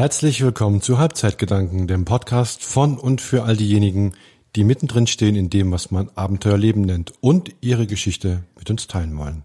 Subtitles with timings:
[0.00, 4.14] Herzlich willkommen zu Halbzeitgedanken, dem Podcast von und für all diejenigen,
[4.56, 9.14] die mittendrin stehen in dem, was man Abenteuerleben nennt und ihre Geschichte mit uns teilen
[9.18, 9.42] wollen.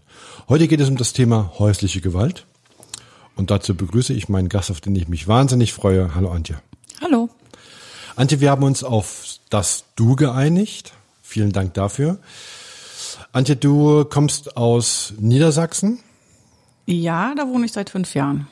[0.48, 2.46] Heute geht es um das Thema häusliche Gewalt.
[3.34, 6.14] Und dazu begrüße ich meinen Gast, auf den ich mich wahnsinnig freue.
[6.14, 6.58] Hallo Antje.
[7.02, 7.28] Hallo.
[8.16, 10.94] Antje, wir haben uns auf das Du geeinigt.
[11.20, 12.16] Vielen Dank dafür.
[13.30, 15.98] Antje, du kommst aus Niedersachsen.
[16.86, 18.48] Ja, da wohne ich seit fünf Jahren.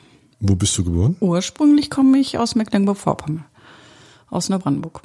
[0.47, 1.15] Wo bist du geboren?
[1.21, 3.45] Ursprünglich komme ich aus Mecklenburg-Vorpommern,
[4.29, 5.01] aus Neubrandenburg.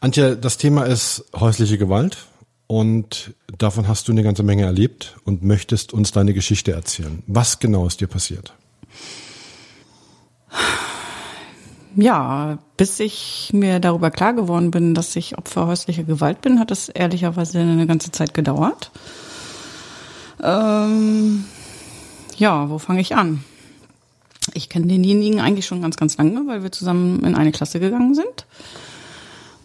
[0.00, 2.26] Antje, das Thema ist häusliche Gewalt
[2.66, 7.22] und davon hast du eine ganze Menge erlebt und möchtest uns deine Geschichte erzählen.
[7.28, 8.52] Was genau ist dir passiert?
[11.94, 16.72] Ja, bis ich mir darüber klar geworden bin, dass ich Opfer häuslicher Gewalt bin, hat
[16.72, 18.90] es ehrlicherweise eine ganze Zeit gedauert.
[20.42, 21.44] Ähm,
[22.38, 23.44] ja, wo fange ich an?
[24.54, 28.14] Ich kenne denjenigen eigentlich schon ganz, ganz lange, weil wir zusammen in eine Klasse gegangen
[28.14, 28.46] sind.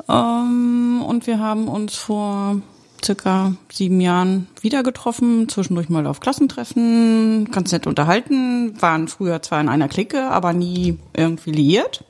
[0.07, 2.61] Ähm, und wir haben uns vor
[3.03, 9.61] circa sieben Jahren wieder getroffen, zwischendurch mal auf Klassentreffen, ganz nett unterhalten, waren früher zwar
[9.61, 12.03] in einer Clique, aber nie irgendwie liiert.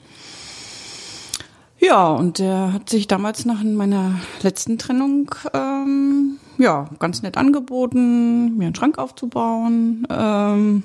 [1.79, 8.57] Ja, und der hat sich damals nach meiner letzten Trennung ähm, ja ganz nett angeboten,
[8.57, 10.07] mir einen Schrank aufzubauen.
[10.09, 10.83] Ähm,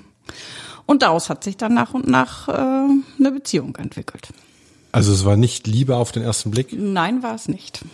[0.90, 4.30] und daraus hat sich dann nach und nach äh, eine Beziehung entwickelt.
[4.90, 6.72] Also es war nicht Liebe auf den ersten Blick?
[6.72, 7.84] Nein, war es nicht.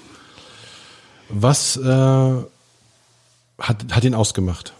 [1.28, 1.82] Was äh,
[3.58, 4.72] hat, hat ihn ausgemacht?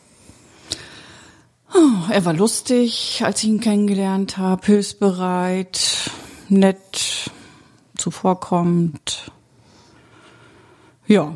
[1.75, 6.11] Oh, er war lustig, als ich ihn kennengelernt habe, hilfsbereit,
[6.49, 7.31] nett,
[7.99, 9.31] zuvorkommend.
[11.07, 11.35] Ja.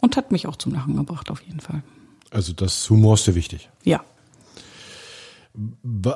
[0.00, 1.84] Und hat mich auch zum Lachen gebracht, auf jeden Fall.
[2.32, 3.70] Also das Humor ist dir wichtig?
[3.84, 4.00] Ja.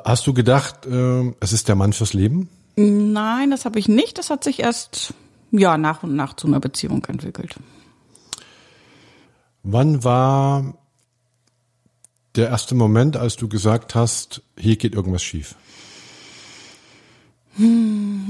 [0.03, 2.49] Hast du gedacht, äh, es ist der Mann fürs Leben?
[2.75, 4.17] Nein, das habe ich nicht.
[4.17, 5.13] Das hat sich erst
[5.51, 7.55] ja nach und nach zu einer Beziehung entwickelt.
[9.63, 10.75] Wann war
[12.35, 15.55] der erste Moment, als du gesagt hast, hier geht irgendwas schief?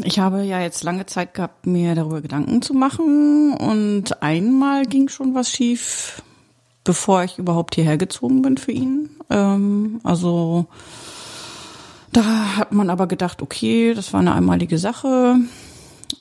[0.03, 5.09] Ich habe ja jetzt lange Zeit gehabt, mir darüber Gedanken zu machen und einmal ging
[5.09, 6.21] schon was schief,
[6.85, 9.09] bevor ich überhaupt hierher gezogen bin für ihn.
[9.29, 10.67] Ähm, also
[12.11, 15.35] da hat man aber gedacht, okay, das war eine einmalige Sache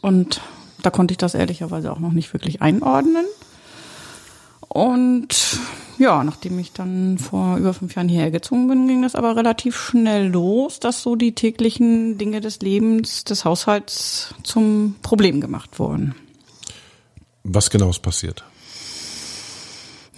[0.03, 0.41] und
[0.83, 3.27] da konnte ich das ehrlicherweise auch noch nicht wirklich einordnen.
[4.69, 5.59] Und
[5.99, 9.77] ja, nachdem ich dann vor über fünf Jahren hierher gezogen bin, ging das aber relativ
[9.77, 16.15] schnell los, dass so die täglichen Dinge des Lebens, des Haushalts zum Problem gemacht wurden.
[17.43, 18.45] Was genau ist passiert?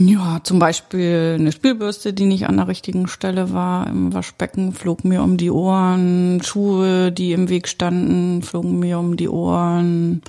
[0.00, 5.04] Ja, zum Beispiel eine Spielbürste, die nicht an der richtigen Stelle war im Waschbecken, flog
[5.04, 6.41] mir um die Ohren.
[6.44, 10.22] Schuhe, die im Weg standen, flogen mir um die Ohren.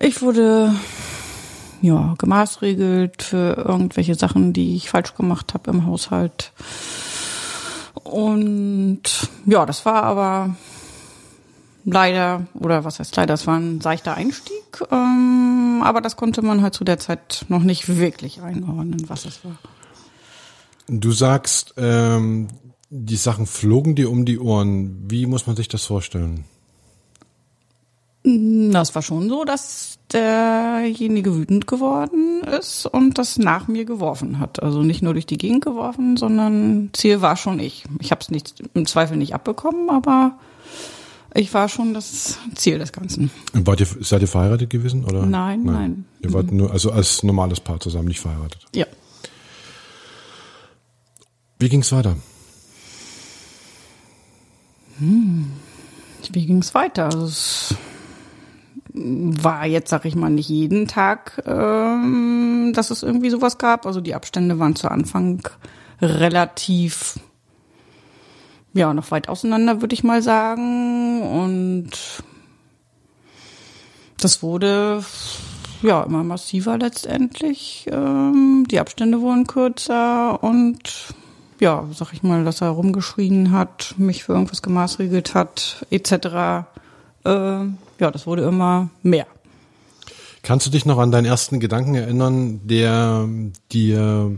[0.00, 0.74] Ich wurde
[1.82, 6.52] ja gemaßregelt für irgendwelche Sachen, die ich falsch gemacht habe im Haushalt.
[7.94, 9.02] Und
[9.46, 10.56] ja, das war aber
[11.92, 16.62] leider, oder was heißt leider, es war ein seichter Einstieg, ähm, aber das konnte man
[16.62, 19.58] halt zu der Zeit noch nicht wirklich einordnen, was es war.
[20.88, 22.48] Du sagst, ähm,
[22.90, 25.10] die Sachen flogen dir um die Ohren.
[25.10, 26.44] Wie muss man sich das vorstellen?
[28.24, 34.62] Das war schon so, dass derjenige wütend geworden ist und das nach mir geworfen hat.
[34.62, 37.84] Also nicht nur durch die Gegend geworfen, sondern Ziel war schon ich.
[38.00, 40.38] Ich habe es nicht im Zweifel nicht abbekommen, aber
[41.34, 43.30] ich war schon das Ziel des Ganzen.
[43.52, 45.04] Und wart ihr, seid ihr verheiratet gewesen?
[45.04, 45.26] Oder?
[45.26, 45.74] Nein, nein.
[45.74, 46.04] nein.
[46.22, 48.66] Ihr wart nur, also als normales Paar zusammen, nicht verheiratet.
[48.74, 48.86] Ja.
[51.58, 52.16] Wie ging's weiter?
[54.98, 55.52] Hm.
[56.30, 57.06] Wie ging's weiter?
[57.06, 57.74] Also es
[58.94, 63.86] war jetzt, sag ich mal, nicht jeden Tag, ähm, dass es irgendwie sowas gab.
[63.86, 65.42] Also die Abstände waren zu Anfang
[66.00, 67.18] relativ
[68.78, 71.22] ja, noch weit auseinander, würde ich mal sagen.
[71.22, 71.90] Und
[74.20, 75.04] das wurde
[75.82, 77.86] ja immer massiver letztendlich.
[77.90, 80.78] Ähm, die Abstände wurden kürzer und
[81.60, 86.12] ja, sag ich mal, dass er rumgeschrien hat, mich für irgendwas gemaßregelt hat, etc.
[86.12, 87.30] Äh,
[87.98, 89.26] ja, das wurde immer mehr.
[90.42, 93.28] Kannst du dich noch an deinen ersten Gedanken erinnern, der
[93.72, 94.36] dir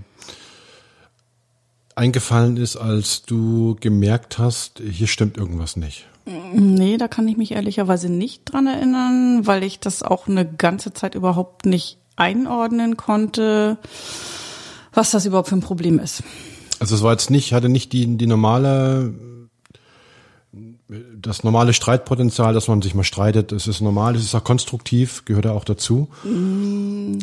[1.94, 6.06] eingefallen ist, als du gemerkt hast, hier stimmt irgendwas nicht?
[6.52, 10.92] Nee, da kann ich mich ehrlicherweise nicht dran erinnern, weil ich das auch eine ganze
[10.92, 13.78] Zeit überhaupt nicht einordnen konnte,
[14.92, 16.22] was das überhaupt für ein Problem ist.
[16.78, 19.14] Also es war jetzt nicht, hatte nicht die, die normale
[21.20, 25.24] das normale Streitpotenzial, dass man sich mal streitet, das ist normal, das ist auch konstruktiv,
[25.24, 26.08] gehört ja auch dazu.
[26.24, 27.18] Mm.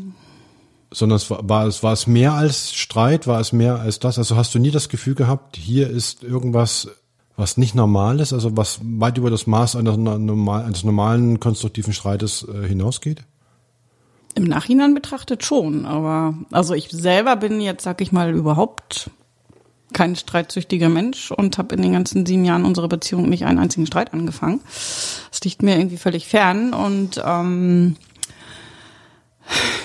[0.91, 4.17] Sondern es war, war, es war es mehr als Streit, war es mehr als das?
[4.17, 6.87] Also hast du nie das Gefühl gehabt, hier ist irgendwas,
[7.35, 12.47] was nicht normal ist, also was weit über das Maß eines, eines normalen konstruktiven Streites
[12.47, 13.23] äh, hinausgeht?
[14.33, 19.09] Im Nachhinein betrachtet schon, aber also ich selber bin jetzt, sag ich mal, überhaupt
[19.93, 23.87] kein streitsüchtiger Mensch und habe in den ganzen sieben Jahren unserer Beziehung nicht einen einzigen
[23.87, 24.61] Streit angefangen.
[25.31, 27.95] Das liegt mir irgendwie völlig fern und ähm,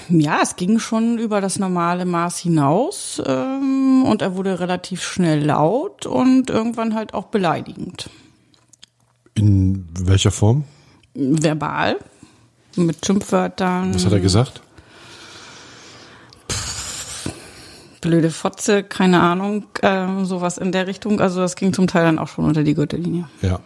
[0.09, 5.45] ja, es ging schon über das normale Maß hinaus ähm, und er wurde relativ schnell
[5.45, 8.11] laut und irgendwann halt auch beleidigend.
[9.35, 10.65] In welcher Form?
[11.15, 11.99] Verbal,
[12.77, 13.95] mit Schimpfwörtern.
[13.95, 14.63] Was hat er gesagt?
[18.03, 21.21] blöde Fotze, keine Ahnung, äh, sowas in der Richtung.
[21.21, 23.29] Also das ging zum Teil dann auch schon unter die Gürtellinie.
[23.41, 23.61] Ja.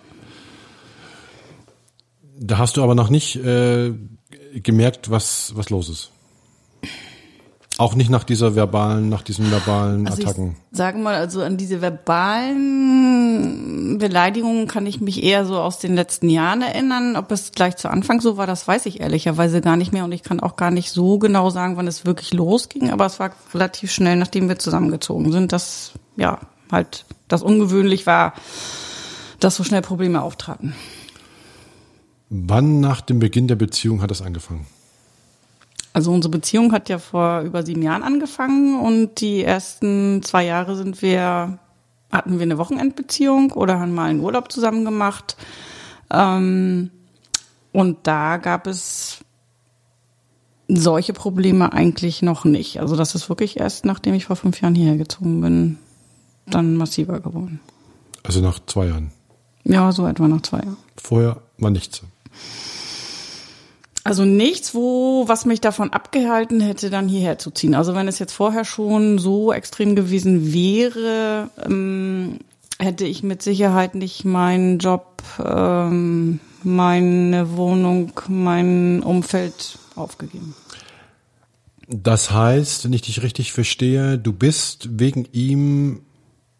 [2.39, 3.93] Da hast du aber noch nicht äh,
[4.55, 6.13] gemerkt, was, was los ist.
[7.79, 10.57] Auch nicht nach dieser verbalen, nach diesen verbalen also Attacken.
[10.71, 13.27] Ich sage mal, also an diese verbalen
[13.99, 17.17] Beleidigungen kann ich mich eher so aus den letzten Jahren erinnern.
[17.17, 20.05] Ob es gleich zu Anfang so war, das weiß ich ehrlicherweise gar nicht mehr.
[20.05, 22.91] Und ich kann auch gar nicht so genau sagen, wann es wirklich losging.
[22.91, 26.39] Aber es war relativ schnell, nachdem wir zusammengezogen sind, dass ja
[26.73, 28.33] halt das ungewöhnlich war,
[29.39, 30.75] dass so schnell Probleme auftraten.
[32.31, 34.67] Wann nach dem Beginn der Beziehung hat das angefangen?
[35.97, 40.77] Also unsere Beziehung hat ja vor über sieben Jahren angefangen und die ersten zwei Jahre
[40.77, 41.59] sind wir,
[42.13, 45.39] hatten wir eine Wochenendbeziehung oder haben mal einen Urlaub zusammen gemacht.
[46.11, 46.91] Ähm,
[47.73, 49.21] und da gab es
[50.69, 52.79] solche Probleme eigentlich noch nicht.
[52.79, 55.79] Also das ist wirklich erst, nachdem ich vor fünf Jahren hierher gezogen bin,
[56.45, 57.59] dann massiver geworden.
[58.23, 59.13] Also nach zwei Jahren?
[59.65, 60.77] Ja, so etwa nach zwei Jahren.
[60.99, 62.03] Vorher war nichts.
[64.07, 67.75] Also nichts, wo, was mich davon abgehalten hätte, dann hierher zu ziehen.
[67.75, 72.39] Also wenn es jetzt vorher schon so extrem gewesen wäre, ähm,
[72.79, 80.55] hätte ich mit Sicherheit nicht meinen Job, ähm, meine Wohnung, mein Umfeld aufgegeben.
[81.89, 86.06] Das heißt, wenn ich dich richtig verstehe, du bist wegen ihm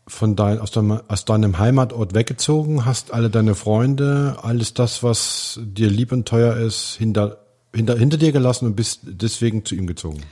[0.09, 5.61] von dein, aus, deinem, aus deinem Heimatort weggezogen, hast alle deine Freunde, alles das, was
[5.63, 7.39] dir lieb und teuer ist, hinter,
[7.75, 10.23] hinter, hinter dir gelassen und bist deswegen zu ihm gezogen?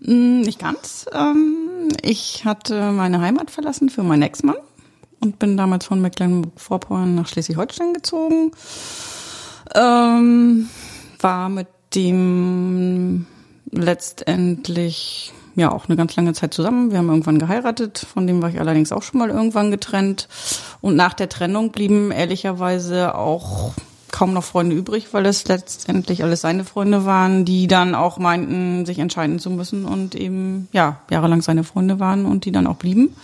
[0.00, 1.06] Mm, nicht ganz.
[1.12, 4.56] Ähm, ich hatte meine Heimat verlassen für meinen Ex-Mann
[5.20, 8.52] und bin damals von Mecklenburg-Vorpommern nach Schleswig-Holstein gezogen.
[9.74, 10.68] Ähm,
[11.20, 13.26] war mit dem
[13.70, 16.90] letztendlich ja auch eine ganz lange Zeit zusammen.
[16.90, 20.28] Wir haben irgendwann geheiratet, von dem war ich allerdings auch schon mal irgendwann getrennt.
[20.80, 23.72] Und nach der Trennung blieben ehrlicherweise auch
[24.14, 28.86] kaum noch Freunde übrig, weil es letztendlich alles seine Freunde waren, die dann auch meinten,
[28.86, 32.76] sich entscheiden zu müssen und eben ja jahrelang seine Freunde waren und die dann auch
[32.76, 33.16] blieben.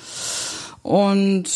[0.82, 1.49] Und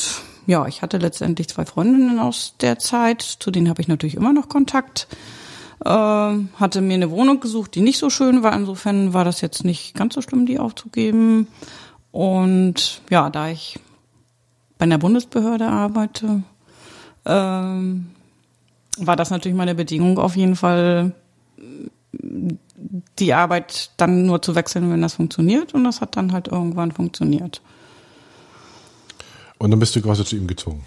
[0.47, 4.33] ja, ich hatte letztendlich zwei Freundinnen aus der Zeit, zu denen habe ich natürlich immer
[4.33, 5.09] noch Kontakt.
[5.85, 8.55] Äh, hatte mir eine Wohnung gesucht, die nicht so schön war.
[8.55, 11.49] Insofern war das jetzt nicht ganz so schlimm, die aufzugeben.
[12.13, 13.79] Und ja, da ich
[14.79, 16.43] bei einer Bundesbehörde arbeite,
[17.25, 18.07] ähm,
[18.99, 21.13] war das natürlich meine Bedingung auf jeden Fall,
[23.19, 25.75] die Arbeit dann nur zu wechseln, wenn das funktioniert.
[25.75, 27.61] Und das hat dann halt irgendwann funktioniert.
[29.59, 30.85] Und dann bist du quasi zu ihm gezogen.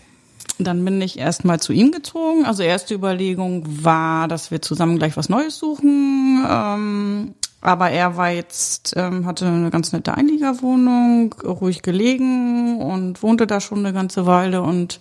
[0.60, 2.46] Dann bin ich erstmal zu ihm gezogen.
[2.46, 6.46] Also erste Überlegung war, dass wir zusammen gleich was Neues suchen.
[6.50, 13.46] Ähm, aber er war jetzt, ähm, hatte eine ganz nette Einliegerwohnung, ruhig gelegen und wohnte
[13.46, 14.62] da schon eine ganze Weile.
[14.62, 15.00] Und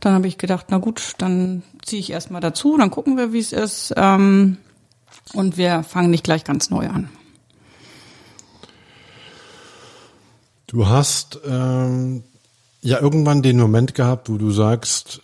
[0.00, 3.38] dann habe ich gedacht, na gut, dann ziehe ich erstmal dazu, dann gucken wir, wie
[3.38, 3.92] es ist.
[3.96, 4.56] Ähm,
[5.34, 7.10] und wir fangen nicht gleich ganz neu an.
[10.66, 12.22] Du hast ähm,
[12.82, 15.20] ja irgendwann den Moment gehabt, wo du sagst,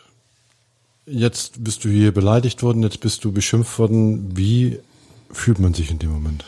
[1.06, 4.36] jetzt bist du hier beleidigt worden, jetzt bist du beschimpft worden.
[4.36, 4.78] Wie
[5.30, 6.44] fühlt man sich in dem Moment?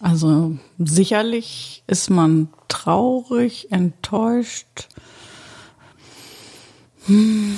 [0.00, 4.88] Also sicherlich ist man traurig, enttäuscht.
[7.06, 7.56] Hm.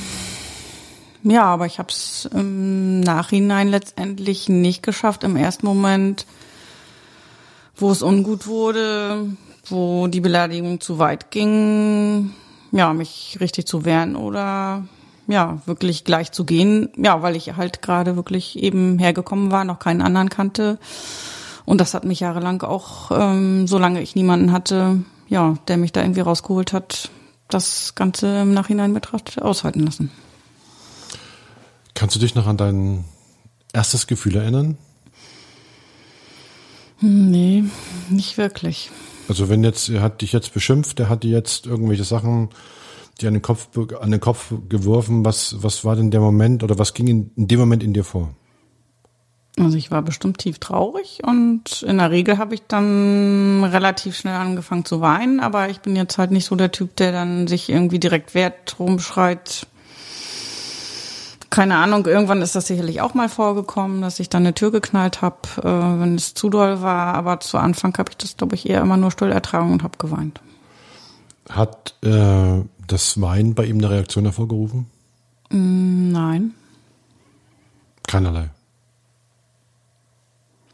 [1.23, 5.23] Ja, aber ich habe es im Nachhinein letztendlich nicht geschafft.
[5.23, 6.27] Im ersten Moment,
[7.77, 9.29] wo es ungut wurde,
[9.67, 12.33] wo die Beleidigung zu weit ging,
[12.73, 14.85] ja, mich richtig zu wehren oder
[15.29, 16.89] ja, wirklich gleich zu gehen.
[16.97, 20.79] Ja, weil ich halt gerade wirklich eben hergekommen war, noch keinen anderen kannte.
[21.65, 26.03] Und das hat mich jahrelang auch, ähm, solange ich niemanden hatte, ja, der mich da
[26.03, 27.11] irgendwie rausgeholt hat,
[27.49, 30.11] das Ganze im Nachhinein betrachtet aushalten lassen.
[31.95, 33.05] Kannst du dich noch an dein
[33.73, 34.77] erstes Gefühl erinnern?
[37.01, 37.65] Nee,
[38.09, 38.91] nicht wirklich.
[39.29, 42.51] Also wenn jetzt, er hat dich jetzt beschimpft, er hat dir jetzt irgendwelche Sachen
[43.21, 43.69] dir an den Kopf,
[44.01, 47.49] an den Kopf geworfen, was, was war denn der Moment oder was ging in, in
[47.49, 48.35] dem Moment in dir vor?
[49.59, 54.35] Also ich war bestimmt tief traurig und in der Regel habe ich dann relativ schnell
[54.35, 57.69] angefangen zu weinen, aber ich bin jetzt halt nicht so der Typ, der dann sich
[57.69, 59.67] irgendwie direkt wert rumschreit.
[61.53, 65.21] Keine Ahnung, irgendwann ist das sicherlich auch mal vorgekommen, dass ich dann eine Tür geknallt
[65.21, 68.67] habe, äh, wenn es zu doll war, aber zu Anfang habe ich das, glaube ich,
[68.67, 70.41] eher immer nur still ertragen und habe geweint.
[71.51, 74.87] Hat äh, das Weinen bei ihm eine Reaktion hervorgerufen?
[75.51, 76.55] Mm, nein.
[78.07, 78.49] Keinerlei.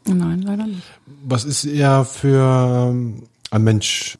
[0.05, 0.87] Nein, leider nicht.
[1.25, 4.17] Was ist er für ähm, ein Mensch?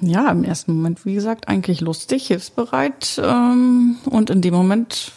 [0.00, 3.22] Ja, im ersten Moment, wie gesagt, eigentlich lustig, hilfsbereit.
[3.24, 5.12] Ähm, und in dem Moment,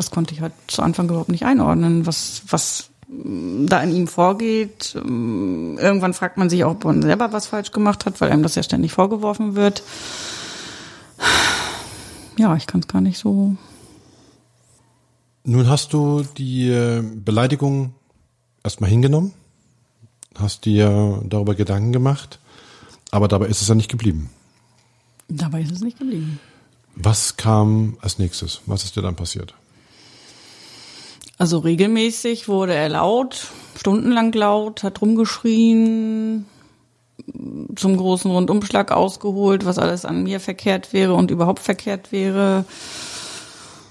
[0.00, 4.08] das konnte ich halt zu Anfang überhaupt nicht einordnen, was, was mm, da in ihm
[4.08, 4.96] vorgeht.
[4.96, 8.42] Ähm, irgendwann fragt man sich auch, ob man selber was falsch gemacht hat, weil einem
[8.42, 9.82] das ja ständig vorgeworfen wird.
[12.38, 13.56] Ja, ich kann es gar nicht so.
[15.44, 17.92] Nun hast du die äh, Beleidigung
[18.62, 19.34] erstmal hingenommen,
[20.38, 22.38] hast dir darüber Gedanken gemacht,
[23.10, 24.30] aber dabei ist es ja nicht geblieben.
[25.28, 26.40] Dabei ist es nicht geblieben.
[26.94, 28.62] Was kam als nächstes?
[28.64, 29.54] Was ist dir dann passiert?
[31.40, 36.44] Also regelmäßig wurde er laut, stundenlang laut, hat rumgeschrien,
[37.76, 42.66] zum großen Rundumschlag ausgeholt, was alles an mir verkehrt wäre und überhaupt verkehrt wäre.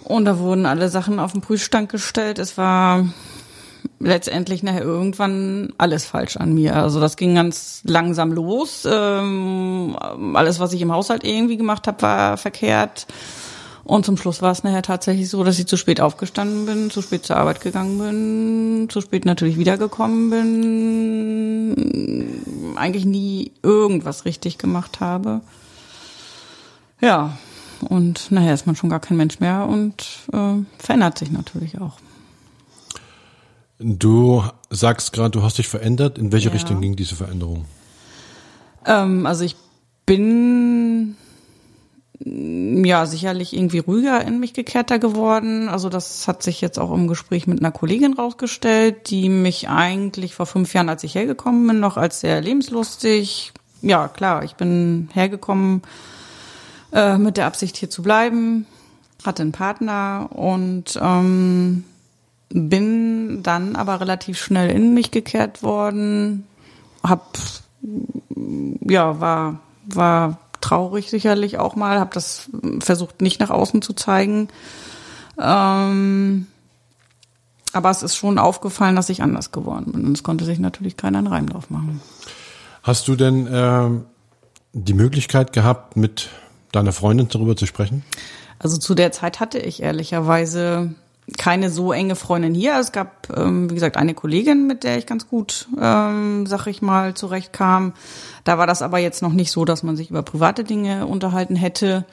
[0.04, 2.38] Und da wurden alle Sachen auf den Prüfstand gestellt.
[2.38, 3.12] Es war
[3.98, 6.76] letztendlich nachher irgendwann alles falsch an mir.
[6.76, 8.88] Also das ging ganz langsam los.
[8.88, 9.98] Ähm,
[10.36, 13.08] alles, was ich im Haushalt irgendwie gemacht habe, war verkehrt.
[13.90, 17.02] Und zum Schluss war es nachher tatsächlich so, dass ich zu spät aufgestanden bin, zu
[17.02, 20.30] spät zur Arbeit gegangen bin, zu spät natürlich wiedergekommen
[21.74, 25.42] bin, eigentlich nie irgendwas richtig gemacht habe.
[27.02, 27.40] Ja,
[27.82, 31.98] und nachher ist man schon gar kein Mensch mehr und äh, verändert sich natürlich auch.
[33.80, 36.20] Du sagst gerade, du hast dich verändert.
[36.20, 36.54] In welche ja.
[36.54, 37.66] Richtung ging diese Veränderung?
[38.86, 39.56] Ähm, also ich
[40.06, 40.89] bin
[42.22, 45.70] ja sicherlich irgendwie ruhiger in mich gekehrter geworden.
[45.70, 50.36] Also das hat sich jetzt auch im Gespräch mit einer Kollegin rausgestellt, die mich eigentlich
[50.36, 53.54] vor fünf Jahren, als ich hergekommen bin, noch als sehr lebenslustig.
[53.82, 55.82] Ja, klar, ich bin hergekommen
[56.92, 58.66] äh, mit der Absicht, hier zu bleiben,
[59.24, 61.86] hatte einen Partner und ähm,
[62.50, 66.46] bin dann aber relativ schnell in mich gekehrt worden,
[67.04, 67.38] hab
[68.82, 72.50] ja war war traurig sicherlich auch mal, habe das
[72.80, 74.50] versucht nicht nach außen zu zeigen.
[75.40, 76.48] Ähm,
[77.72, 80.98] aber es ist schon aufgefallen, dass ich anders geworden bin und es konnte sich natürlich
[80.98, 82.02] keiner einen Reim drauf machen.
[82.84, 83.90] Hast du denn äh,
[84.74, 86.30] die Möglichkeit gehabt, mit
[86.72, 88.04] deiner Freundin darüber zu sprechen?
[88.58, 90.94] Also zu der Zeit hatte ich ehrlicherweise
[91.38, 92.78] keine so enge Freundin hier.
[92.80, 96.82] Es gab, ähm, wie gesagt, eine Kollegin, mit der ich ganz gut, ähm, sag ich
[96.82, 97.94] mal, zurechtkam.
[98.44, 101.56] Da war das aber jetzt noch nicht so, dass man sich über private Dinge unterhalten
[101.56, 102.06] hätte.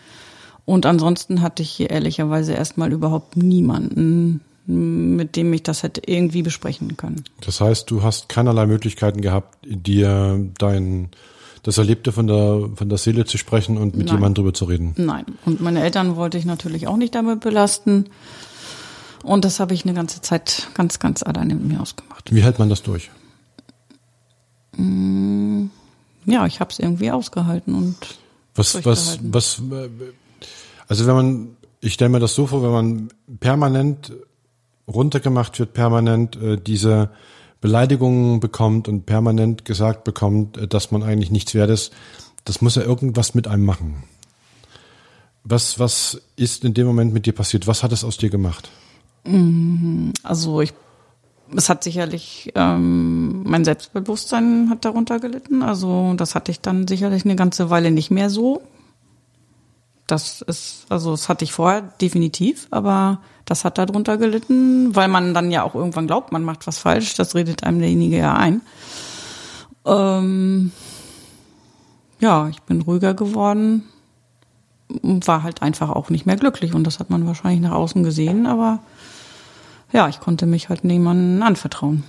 [0.64, 6.42] Und ansonsten hatte ich hier ehrlicherweise erstmal überhaupt niemanden, mit dem ich das hätte irgendwie
[6.42, 7.25] besprechen können.
[7.40, 11.11] Das heißt, du hast keinerlei Möglichkeiten gehabt, dir dein
[11.62, 14.94] das Erlebte von der von der Seele zu sprechen und mit jemandem drüber zu reden.
[14.96, 15.25] Nein.
[15.44, 18.06] Und meine Eltern wollte ich natürlich auch nicht damit belasten.
[19.26, 22.33] Und das habe ich eine ganze Zeit ganz, ganz alleine mit mir ausgemacht.
[22.33, 23.11] Wie hält man das durch?
[24.76, 25.64] Mm,
[26.26, 27.97] ja, ich habe es irgendwie ausgehalten und
[28.54, 29.61] was, was, was,
[30.87, 33.09] also wenn man, ich stelle mir das so vor, wenn man
[33.40, 34.12] permanent
[34.87, 37.11] runtergemacht wird, permanent äh, diese
[37.61, 41.92] Beleidigungen bekommt und permanent gesagt bekommt, äh, dass man eigentlich nichts wert ist,
[42.45, 44.04] das muss ja irgendwas mit einem machen.
[45.42, 47.66] Was, was ist in dem Moment mit dir passiert?
[47.66, 48.71] Was hat es aus dir gemacht?
[49.26, 50.12] Mhm.
[50.23, 50.73] Also ich,
[51.54, 55.62] es hat sicherlich ähm, mein Selbstbewusstsein hat darunter gelitten.
[55.62, 58.62] Also das hatte ich dann sicherlich eine ganze Weile nicht mehr so.
[60.06, 65.35] Das ist, also das hatte ich vorher definitiv, aber das hat darunter gelitten, weil man
[65.35, 67.14] dann ja auch irgendwann glaubt, man macht was falsch.
[67.14, 68.61] Das redet einem derjenige ja ein.
[69.85, 70.73] Ähm,
[72.21, 73.85] ja, ich bin ruhiger geworden
[75.02, 78.02] und war halt einfach auch nicht mehr glücklich und das hat man wahrscheinlich nach außen
[78.02, 78.80] gesehen, aber
[79.92, 82.04] ja, ich konnte mich halt niemandem anvertrauen.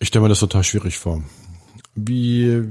[0.00, 1.22] Ich stelle mir das total schwierig vor.
[1.94, 2.62] Wie,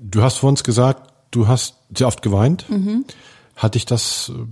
[0.00, 2.68] Du hast vor uns gesagt, du hast sehr oft geweint.
[2.70, 3.04] Mhm.
[3.56, 4.46] Hat dich das, äh,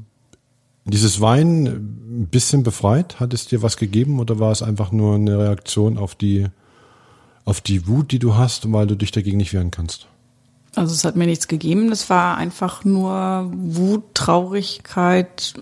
[0.84, 3.20] dieses Weinen ein bisschen befreit?
[3.20, 6.46] Hat es dir was gegeben oder war es einfach nur eine Reaktion auf die,
[7.44, 10.08] auf die Wut, die du hast, weil du dich dagegen nicht wehren kannst?
[10.76, 11.88] Also es hat mir nichts gegeben.
[11.88, 15.54] Das war einfach nur Wut, Traurigkeit,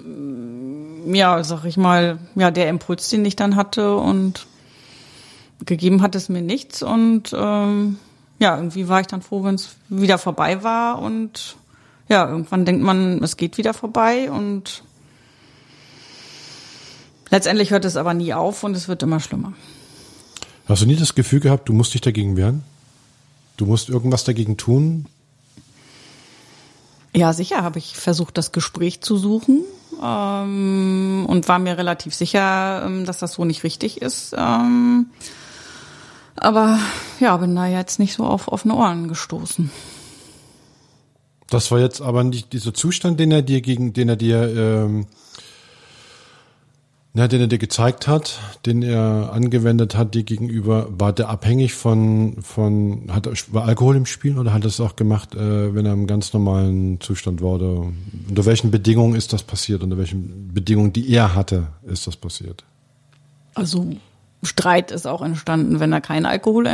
[1.06, 4.46] ja, sag ich mal, ja, der Impuls, den ich dann hatte und
[5.64, 7.98] gegeben hat es mir nichts und ähm,
[8.40, 11.56] ja, irgendwie war ich dann froh, wenn es wieder vorbei war und
[12.08, 14.82] ja, irgendwann denkt man, es geht wieder vorbei und
[17.30, 19.52] letztendlich hört es aber nie auf und es wird immer schlimmer.
[20.66, 22.64] Hast du nie das Gefühl gehabt, du musst dich dagegen wehren?
[23.56, 25.06] Du musst irgendwas dagegen tun?
[27.14, 29.64] Ja, sicher habe ich versucht, das Gespräch zu suchen
[30.02, 34.34] ähm, und war mir relativ sicher, ähm, dass das so nicht richtig ist.
[34.36, 35.06] Ähm,
[36.34, 36.80] aber
[37.20, 39.70] ja, bin da jetzt nicht so auf offene Ohren gestoßen.
[41.48, 45.06] Das war jetzt aber nicht dieser Zustand, den er dir gegen, den er dir ähm,
[47.16, 51.72] ja, den er dir gezeigt hat, den er angewendet hat dir gegenüber, war der abhängig
[51.74, 55.86] von, von hat war Alkohol im Spiel oder hat er es auch gemacht, äh, wenn
[55.86, 57.52] er im ganz normalen Zustand war?
[57.52, 57.86] Oder
[58.28, 59.84] unter welchen Bedingungen ist das passiert?
[59.84, 62.64] Unter welchen Bedingungen, die er hatte, ist das passiert?
[63.54, 63.86] Also
[64.42, 66.64] Streit ist auch entstanden, wenn er keinen Alkohol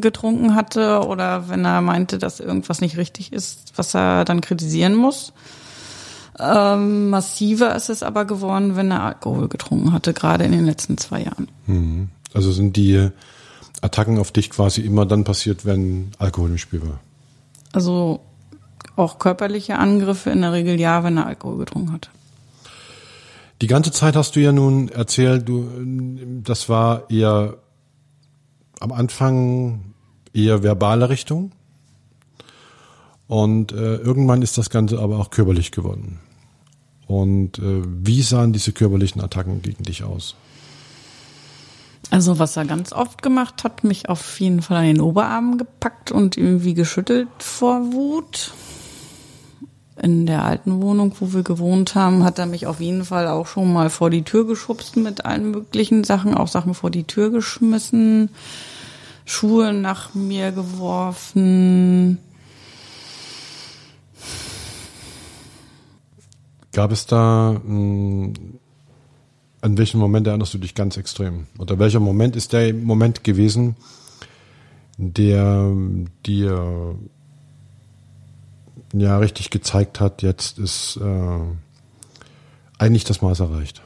[0.00, 4.94] getrunken hatte oder wenn er meinte, dass irgendwas nicht richtig ist, was er dann kritisieren
[4.94, 5.32] muss.
[6.38, 10.98] Ähm, massiver ist es aber geworden, wenn er Alkohol getrunken hatte, gerade in den letzten
[10.98, 11.48] zwei Jahren.
[11.66, 12.08] Mhm.
[12.34, 13.10] Also sind die
[13.80, 17.00] Attacken auf dich quasi immer dann passiert, wenn Alkohol im Spiel war?
[17.72, 18.20] Also
[18.96, 22.10] auch körperliche Angriffe in der Regel ja, wenn er Alkohol getrunken hatte.
[23.62, 25.66] Die ganze Zeit hast du ja nun erzählt, du,
[26.42, 27.56] das war eher
[28.80, 29.94] am Anfang
[30.34, 31.52] eher verbale Richtung.
[33.28, 36.20] Und äh, irgendwann ist das Ganze aber auch körperlich geworden.
[37.06, 40.34] Und äh, wie sahen diese körperlichen Attacken gegen dich aus?
[42.10, 46.12] Also was er ganz oft gemacht hat, mich auf jeden Fall an den Oberarm gepackt
[46.12, 48.52] und irgendwie geschüttelt vor Wut.
[50.00, 53.46] In der alten Wohnung, wo wir gewohnt haben, hat er mich auf jeden Fall auch
[53.46, 57.30] schon mal vor die Tür geschubst mit allen möglichen Sachen, auch Sachen vor die Tür
[57.30, 58.28] geschmissen,
[59.24, 62.18] Schuhe nach mir geworfen,
[66.76, 68.34] Gab es da, mh, hm,
[69.62, 71.46] an welchem Moment erinnerst du dich ganz extrem?
[71.58, 73.76] Oder welcher Moment ist der Moment gewesen,
[74.98, 75.72] der
[76.26, 76.98] dir
[78.92, 81.40] ja richtig gezeigt hat, jetzt ist äh,
[82.76, 83.80] eigentlich das Maß erreicht?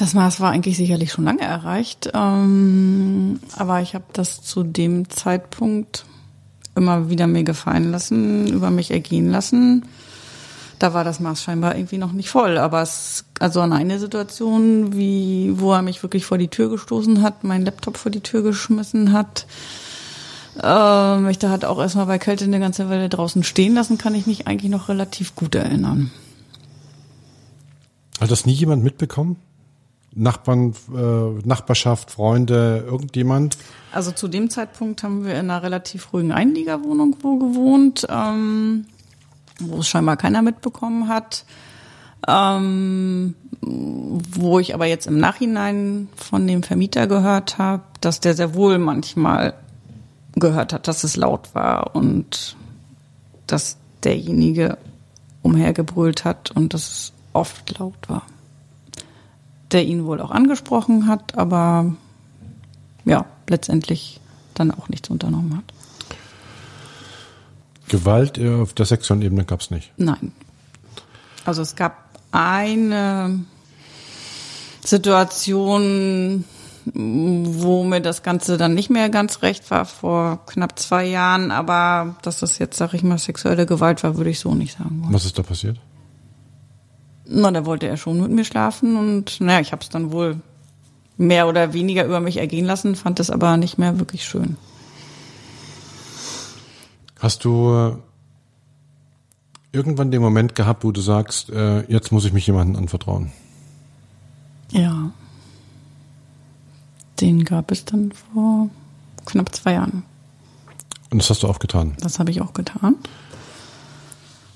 [0.00, 5.08] Das Maß war eigentlich sicherlich schon lange erreicht, ähm, aber ich habe das zu dem
[5.10, 6.06] Zeitpunkt
[6.80, 9.84] immer wieder mir gefallen lassen, über mich ergehen lassen.
[10.78, 12.56] Da war das Maß scheinbar irgendwie noch nicht voll.
[12.56, 17.20] Aber es, also an eine Situation, wie, wo er mich wirklich vor die Tür gestoßen
[17.22, 19.46] hat, meinen Laptop vor die Tür geschmissen hat,
[20.62, 24.14] äh, mich da hat auch erstmal bei Kälte eine ganze Weile draußen stehen lassen, kann
[24.14, 26.10] ich mich eigentlich noch relativ gut erinnern.
[28.20, 29.36] Hat das nie jemand mitbekommen?
[30.14, 33.56] Nachbarn, äh, Nachbarschaft, Freunde, irgendjemand?
[33.92, 38.86] Also zu dem Zeitpunkt haben wir in einer relativ ruhigen Einliegerwohnung wo gewohnt, ähm,
[39.60, 41.44] wo es scheinbar keiner mitbekommen hat.
[42.28, 48.54] Ähm, wo ich aber jetzt im Nachhinein von dem Vermieter gehört habe, dass der sehr
[48.54, 49.54] wohl manchmal
[50.34, 52.56] gehört hat, dass es laut war und
[53.46, 54.76] dass derjenige
[55.42, 58.26] umhergebrüllt hat und dass es oft laut war
[59.72, 61.94] der ihn wohl auch angesprochen hat, aber
[63.04, 64.20] ja, letztendlich
[64.54, 65.64] dann auch nichts unternommen hat.
[67.88, 69.92] Gewalt auf der sexuellen Ebene gab es nicht?
[69.96, 70.32] Nein.
[71.44, 71.96] Also es gab
[72.30, 73.44] eine
[74.84, 76.44] Situation,
[76.84, 82.16] wo mir das Ganze dann nicht mehr ganz recht war, vor knapp zwei Jahren, aber
[82.22, 85.06] dass das jetzt, sag ich mal, sexuelle Gewalt war, würde ich so nicht sagen.
[85.10, 85.78] Was ist da passiert?
[87.32, 90.40] Na, da wollte er schon mit mir schlafen und naja, ich habe es dann wohl
[91.16, 94.56] mehr oder weniger über mich ergehen lassen, fand es aber nicht mehr wirklich schön.
[97.20, 97.96] Hast du äh,
[99.70, 103.30] irgendwann den Moment gehabt, wo du sagst, äh, jetzt muss ich mich jemandem anvertrauen?
[104.70, 105.12] Ja.
[107.20, 108.70] Den gab es dann vor
[109.24, 110.02] knapp zwei Jahren.
[111.10, 111.94] Und das hast du auch getan?
[112.00, 112.96] Das habe ich auch getan.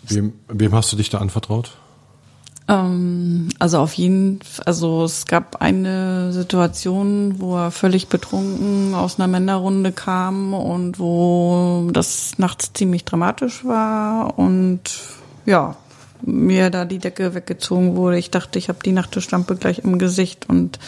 [0.09, 1.77] Wem, wem hast du dich da anvertraut?
[2.67, 9.29] Ähm, also auf jeden, also es gab eine Situation, wo er völlig betrunken aus einer
[9.29, 14.81] Männerrunde kam und wo das nachts ziemlich dramatisch war und
[15.45, 15.77] ja,
[16.23, 18.19] mir da die Decke weggezogen wurde.
[18.19, 20.79] Ich dachte, ich habe die Nachttischlampe gleich im Gesicht und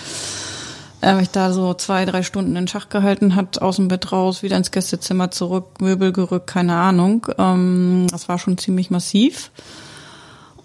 [1.03, 4.43] er mich da so zwei, drei Stunden in Schach gehalten hat, aus dem Bett raus,
[4.43, 7.27] wieder ins Gästezimmer zurück, Möbel gerückt, keine Ahnung.
[7.37, 9.51] Ähm, das war schon ziemlich massiv.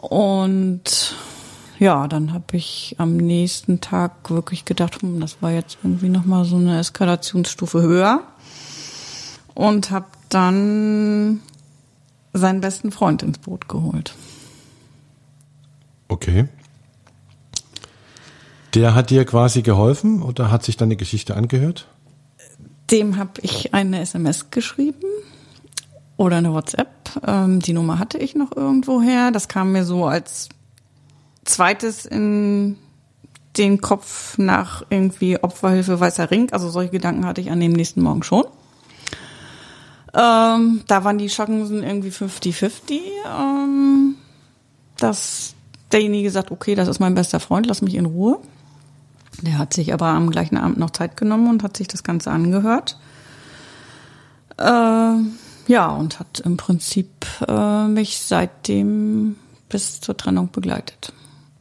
[0.02, 1.16] Und
[1.80, 6.44] ja, dann habe ich am nächsten Tag wirklich gedacht, hm, das war jetzt irgendwie nochmal
[6.46, 8.24] so eine Eskalationsstufe höher.
[9.54, 11.42] Und habe dann
[12.34, 14.16] seinen besten Freund ins Boot geholt.
[16.08, 16.48] Okay.
[18.74, 21.88] Der hat dir quasi geholfen oder hat sich deine Geschichte angehört?
[22.90, 25.06] Dem habe ich eine SMS geschrieben
[26.22, 26.88] oder eine WhatsApp.
[27.26, 29.32] Ähm, die Nummer hatte ich noch irgendwoher.
[29.32, 30.50] Das kam mir so als
[31.44, 32.78] zweites in
[33.58, 36.54] den Kopf nach irgendwie Opferhilfe Weißer Ring.
[36.54, 38.46] Also solche Gedanken hatte ich an dem nächsten Morgen schon.
[40.14, 43.00] Ähm, da waren die Chancen irgendwie 50-50.
[43.26, 44.16] Ähm,
[44.98, 45.56] dass
[45.92, 48.38] derjenige sagt, okay, das ist mein bester Freund, lass mich in Ruhe.
[49.42, 52.30] Der hat sich aber am gleichen Abend noch Zeit genommen und hat sich das Ganze
[52.30, 53.00] angehört.
[54.58, 55.16] Äh,
[55.68, 57.10] ja, und hat im Prinzip
[57.48, 59.36] äh, mich seitdem
[59.70, 61.14] bis zur Trennung begleitet.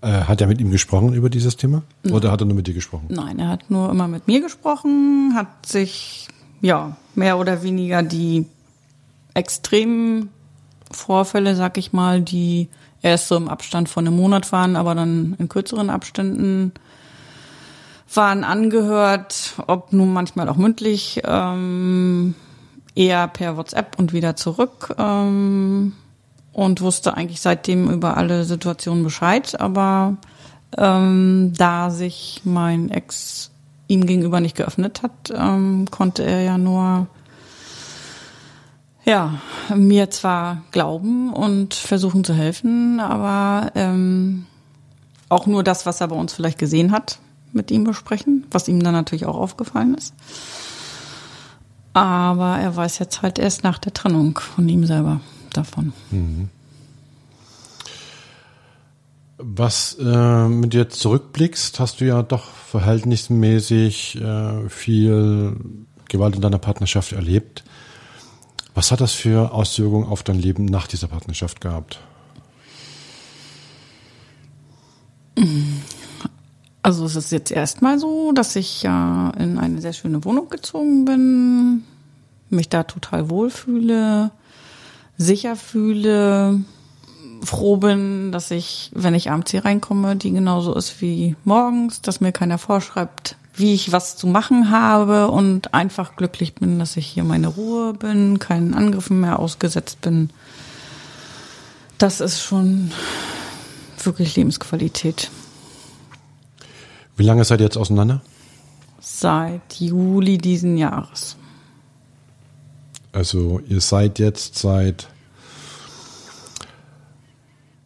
[0.02, 1.82] Äh, hat er mit ihm gesprochen über dieses Thema?
[2.02, 2.14] Nein.
[2.14, 3.06] Oder hat er nur mit dir gesprochen?
[3.08, 6.28] Nein, er hat nur immer mit mir gesprochen, hat sich
[6.60, 8.46] ja mehr oder weniger die
[9.34, 10.30] extremen
[10.90, 12.68] Vorfälle, sag ich mal, die
[13.02, 16.72] erst so im Abstand von einem Monat waren, aber dann in kürzeren Abständen
[18.12, 22.34] waren angehört, ob nun manchmal auch mündlich, ähm,
[22.94, 25.94] eher per WhatsApp und wieder zurück ähm,
[26.53, 30.16] und wusste eigentlich seitdem über alle Situationen Bescheid, aber
[30.76, 33.50] ähm, da sich mein Ex
[33.87, 37.09] ihm gegenüber nicht geöffnet hat, ähm, konnte er ja nur
[39.05, 39.40] ja
[39.74, 44.46] mir zwar glauben und versuchen zu helfen, aber ähm,
[45.29, 47.18] auch nur das, was er bei uns vielleicht gesehen hat,
[47.53, 50.14] mit ihm besprechen, was ihm dann natürlich auch aufgefallen ist.
[51.92, 55.20] Aber er weiß jetzt halt erst nach der Trennung von ihm selber
[55.53, 55.92] davon.
[56.11, 56.48] Mhm.
[59.38, 65.57] Was äh, mit dir zurückblickst, hast du ja doch verhältnismäßig äh, viel
[66.09, 67.64] Gewalt in deiner Partnerschaft erlebt.
[68.74, 72.00] Was hat das für Auswirkungen auf dein Leben nach dieser Partnerschaft gehabt?
[76.82, 81.04] Also es ist jetzt erstmal so, dass ich ja in eine sehr schöne Wohnung gezogen
[81.04, 81.84] bin,
[82.48, 84.30] mich da total wohlfühle,
[85.18, 86.64] sicher fühle,
[87.42, 92.20] froh bin, dass ich, wenn ich abends hier reinkomme, die genauso ist wie morgens, dass
[92.20, 97.06] mir keiner vorschreibt, wie ich was zu machen habe und einfach glücklich bin, dass ich
[97.06, 100.30] hier meine Ruhe bin, keinen Angriffen mehr ausgesetzt bin.
[101.98, 102.90] Das ist schon
[104.02, 105.30] wirklich Lebensqualität.
[107.20, 108.22] Wie lange seid ihr jetzt auseinander?
[108.98, 111.37] Seit Juli diesen Jahres.
[113.12, 115.06] Also ihr seid jetzt seit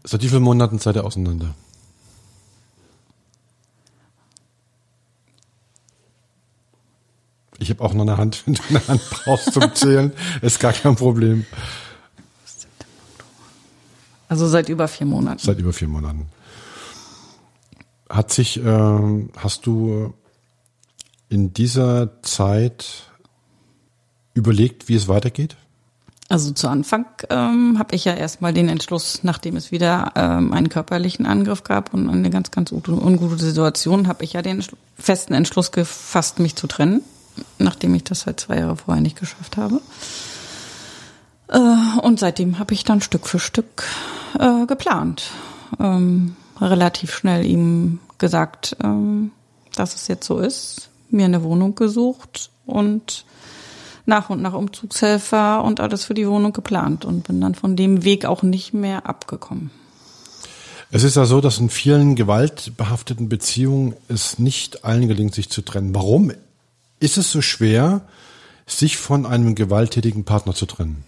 [0.05, 1.53] seit wie vielen Monaten seid ihr auseinander?
[7.59, 10.73] Ich habe auch noch eine Hand, wenn du eine Hand brauchst zum Zählen, ist gar
[10.73, 11.45] kein Problem.
[14.29, 15.41] Also seit über vier Monaten.
[15.41, 16.29] Seit über vier Monaten.
[18.15, 20.15] Hat sich, äh, hast du
[21.29, 23.11] in dieser Zeit
[24.35, 25.57] überlegt, wie es weitergeht?
[26.29, 30.69] Also zu Anfang ähm, habe ich ja erstmal den Entschluss, nachdem es wieder ähm, einen
[30.69, 34.65] körperlichen Angriff gab und eine ganz, ganz ungute Situation, habe ich ja den
[34.97, 37.03] festen Entschluss gefasst, mich zu trennen,
[37.59, 39.81] nachdem ich das halt zwei Jahre vorher nicht geschafft habe.
[41.49, 43.85] Äh, und seitdem habe ich dann Stück für Stück
[44.39, 45.31] äh, geplant.
[45.81, 49.31] Ähm, relativ schnell ihm gesagt, ähm,
[49.75, 53.25] dass es jetzt so ist, mir eine Wohnung gesucht und
[54.07, 58.05] nach und nach Umzugshelfer und alles für die Wohnung geplant und bin dann von dem
[58.05, 59.71] Weg auch nicht mehr abgekommen.
[60.91, 65.63] Es ist ja so, dass in vielen gewaltbehafteten Beziehungen es nicht allen gelingt, sich zu
[65.63, 65.95] trennen.
[65.95, 66.33] Warum
[67.01, 68.03] ist es so schwer,
[68.67, 71.05] sich von einem gewalttätigen Partner zu trennen?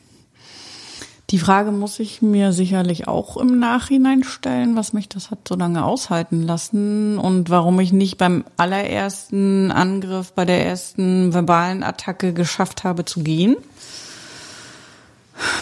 [1.31, 5.57] Die Frage muss ich mir sicherlich auch im Nachhinein stellen, was mich das hat so
[5.57, 12.33] lange aushalten lassen und warum ich nicht beim allerersten Angriff, bei der ersten verbalen Attacke
[12.33, 13.57] geschafft habe zu gehen.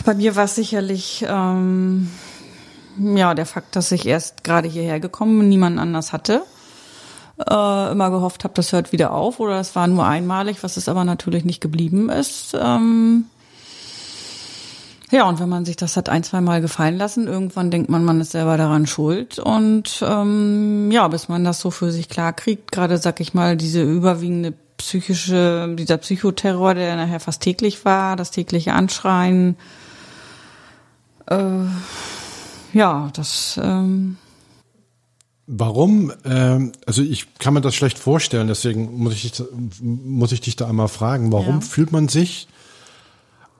[0.05, 2.11] Bei mir war es sicherlich ähm,
[2.99, 6.43] ja, der Fakt, dass ich erst gerade hierher gekommen bin, niemanden anders hatte.
[7.39, 10.91] Äh, immer gehofft habe, das hört wieder auf oder es war nur einmalig, was es
[10.91, 12.55] aber natürlich nicht geblieben ist.
[12.61, 13.25] Ähm
[15.15, 18.05] ja, und wenn man sich das hat ein, zwei Mal gefallen lassen, irgendwann denkt man,
[18.05, 19.39] man ist selber daran schuld.
[19.39, 23.57] Und ähm, ja, bis man das so für sich klar kriegt, gerade sag ich mal,
[23.57, 29.57] diese überwiegende psychische, dieser Psychoterror, der nachher fast täglich war, das tägliche Anschreien,
[31.27, 31.67] äh,
[32.73, 33.61] ja, das.
[33.63, 34.17] Ähm
[35.47, 36.13] Warum?
[36.25, 39.33] Ähm, also ich kann mir das schlecht vorstellen, deswegen muss ich,
[39.81, 41.31] muss ich dich da einmal fragen.
[41.31, 41.61] Warum ja.
[41.61, 42.49] fühlt man sich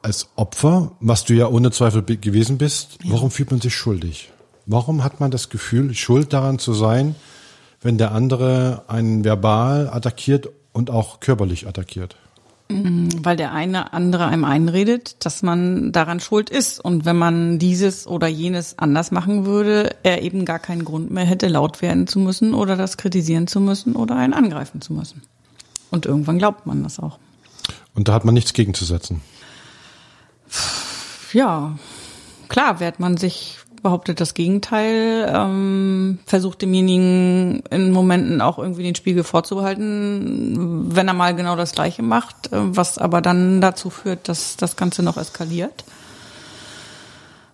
[0.05, 3.13] als Opfer, was du ja ohne Zweifel gewesen bist, ja.
[3.13, 4.31] warum fühlt man sich schuldig?
[4.67, 7.15] Warum hat man das Gefühl, schuld daran zu sein,
[7.81, 12.17] wenn der andere einen verbal attackiert und auch körperlich attackiert?
[12.69, 16.81] Weil der eine andere einem einredet, dass man daran schuld ist.
[16.81, 21.25] Und wenn man dieses oder jenes anders machen würde, er eben gar keinen Grund mehr
[21.25, 25.23] hätte, laut werden zu müssen oder das kritisieren zu müssen oder einen angreifen zu müssen.
[25.91, 27.19] Und irgendwann glaubt man das auch.
[27.95, 29.21] Und da hat man nichts gegenzusetzen.
[31.33, 31.77] Ja,
[32.49, 38.95] klar wehrt man sich behauptet das Gegenteil, ähm, versucht demjenigen in Momenten auch irgendwie den
[38.95, 44.29] Spiegel vorzuhalten, wenn er mal genau das Gleiche macht, äh, was aber dann dazu führt,
[44.29, 45.85] dass das Ganze noch eskaliert.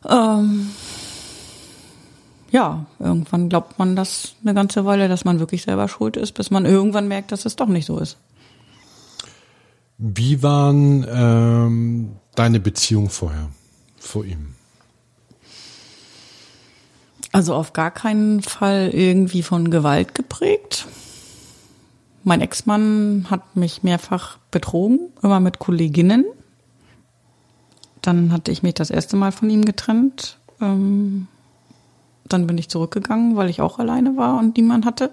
[0.09, 0.71] Ähm,
[2.53, 6.53] ja, irgendwann glaubt man das eine ganze Weile, dass man wirklich selber schuld ist, bis
[6.53, 8.19] man irgendwann merkt, dass es doch nicht so ist.
[9.99, 13.51] Wie waren ähm, deine Beziehungen vorher,
[13.99, 14.55] vor ihm?
[17.33, 20.87] Also auf gar keinen Fall irgendwie von Gewalt geprägt.
[22.25, 26.25] Mein Ex-Mann hat mich mehrfach betrogen, immer mit Kolleginnen.
[28.01, 30.39] Dann hatte ich mich das erste Mal von ihm getrennt.
[30.63, 31.29] Ähm,
[32.25, 35.11] dann bin ich zurückgegangen, weil ich auch alleine war und niemand hatte.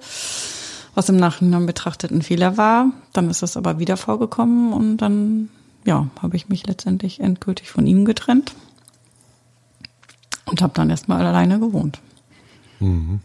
[0.96, 2.92] Was im Nachhinein betrachtet ein Fehler war.
[3.12, 5.50] Dann ist das aber wieder vorgekommen und dann,
[5.88, 8.54] ja, habe ich mich letztendlich endgültig von ihm getrennt
[10.46, 12.00] und habe dann erstmal alleine gewohnt.
[12.80, 13.22] Mhm.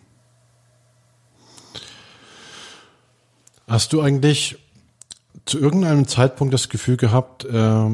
[3.66, 4.58] Hast du eigentlich
[5.44, 7.88] zu irgendeinem Zeitpunkt das Gefühl gehabt, äh,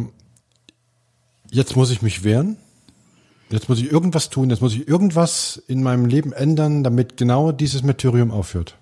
[1.50, 2.59] jetzt muss ich mich wehren?
[3.48, 7.52] Jetzt muss ich irgendwas tun, jetzt muss ich irgendwas in meinem Leben ändern, damit genau
[7.52, 8.77] dieses Martyrium aufhört?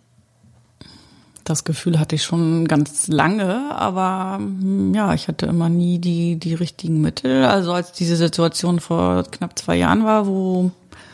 [1.47, 6.41] Das Gefühl hatte ich schon ganz lange, aber hm, ja, ich hatte immer nie die,
[6.41, 7.45] die richtigen Mittel.
[7.45, 10.73] Also als diese Situation vor knapp zwei Jahren war, wo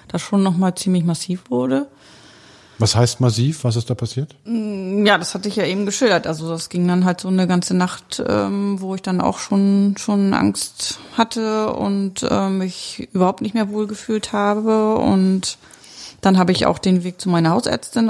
[0.09, 1.87] das schon nochmal ziemlich massiv wurde.
[2.79, 3.64] Was heißt massiv?
[3.64, 4.35] Was ist da passiert?
[4.47, 6.27] Mm, ja, das hatte ich ja eben geschildert.
[6.27, 9.97] Also das ging dann halt so eine ganze Nacht, ähm, wo ich dann auch schon
[9.99, 14.95] schon Angst hatte und äh, mich überhaupt nicht mehr wohlgefühlt habe.
[14.95, 15.59] Und
[16.23, 18.09] dann habe ich auch den Weg zu meiner Hausärztin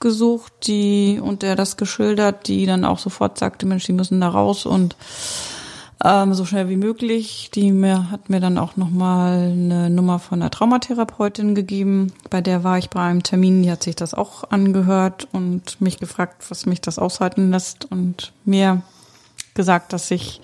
[0.00, 4.30] aufgesucht, die und der das geschildert, die dann auch sofort sagte, Mensch, die müssen da
[4.30, 4.96] raus und
[6.02, 7.50] ähm, so schnell wie möglich.
[7.54, 12.14] Die mir, hat mir dann auch nochmal eine Nummer von einer Traumatherapeutin gegeben.
[12.30, 15.98] Bei der war ich bei einem Termin, die hat sich das auch angehört und mich
[15.98, 18.80] gefragt, was mich das aushalten lässt und mir
[19.52, 20.40] gesagt, dass ich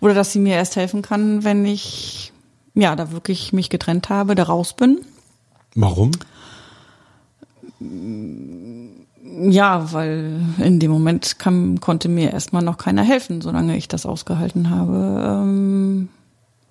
[0.00, 2.30] oder dass sie mir erst helfen kann, wenn ich
[2.74, 5.00] ja da wirklich mich getrennt habe, da raus bin.
[5.74, 6.10] Warum?
[7.80, 14.06] Ja, weil in dem Moment kam, konnte mir erstmal noch keiner helfen, solange ich das
[14.06, 15.42] ausgehalten habe.
[15.42, 16.08] Ähm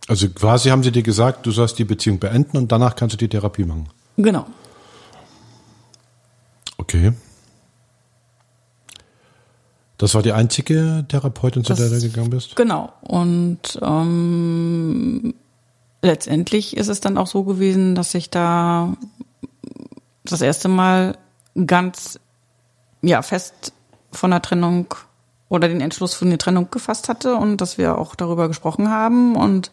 [0.07, 3.17] also quasi haben sie dir gesagt, du sollst die Beziehung beenden und danach kannst du
[3.17, 3.89] die Therapie machen.
[4.17, 4.45] Genau.
[6.77, 7.13] Okay.
[9.97, 12.55] Das war die einzige Therapeutin, zu der du gegangen bist?
[12.55, 12.91] Genau.
[13.01, 15.33] Und ähm,
[16.01, 18.95] letztendlich ist es dann auch so gewesen, dass ich da
[20.31, 21.17] das erste Mal
[21.65, 22.19] ganz
[23.01, 23.73] ja fest
[24.11, 24.87] von der Trennung
[25.49, 29.35] oder den Entschluss für eine Trennung gefasst hatte und dass wir auch darüber gesprochen haben
[29.35, 29.71] und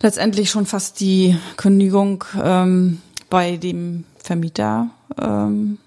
[0.00, 5.78] letztendlich schon fast die Kündigung ähm, bei dem Vermieter ähm,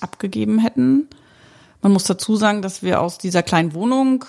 [0.00, 1.08] abgegeben hätten.
[1.82, 4.24] Man muss dazu sagen, dass wir aus dieser kleinen Wohnung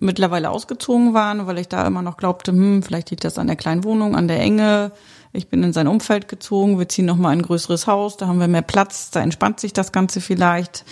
[0.00, 3.56] mittlerweile ausgezogen waren, weil ich da immer noch glaubte, hm, vielleicht liegt das an der
[3.56, 4.92] kleinen Wohnung, an der Enge,
[5.32, 8.48] ich bin in sein Umfeld gezogen, wir ziehen nochmal ein größeres Haus, da haben wir
[8.48, 10.84] mehr Platz, da entspannt sich das Ganze vielleicht.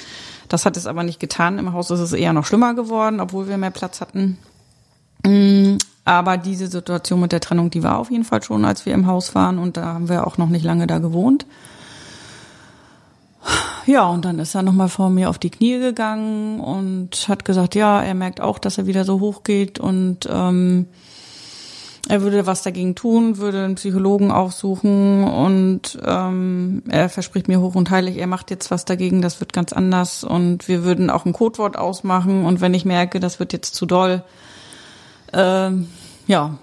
[0.48, 1.58] Das hat es aber nicht getan.
[1.58, 4.36] Im Haus ist es eher noch schlimmer geworden, obwohl wir mehr Platz hatten.
[5.24, 8.92] Mm, aber diese Situation mit der Trennung, die war auf jeden Fall schon, als wir
[8.92, 11.46] im Haus waren und da haben wir auch noch nicht lange da gewohnt.
[13.86, 17.74] Ja, und dann ist er nochmal vor mir auf die Knie gegangen und hat gesagt,
[17.74, 20.86] ja, er merkt auch, dass er wieder so hoch geht und ähm,
[22.08, 27.74] er würde was dagegen tun, würde einen Psychologen aufsuchen und ähm, er verspricht mir hoch
[27.74, 31.24] und heilig, er macht jetzt was dagegen, das wird ganz anders und wir würden auch
[31.24, 34.24] ein Codewort ausmachen und wenn ich merke, das wird jetzt zu doll,
[35.32, 35.88] ähm,
[36.26, 36.58] ja,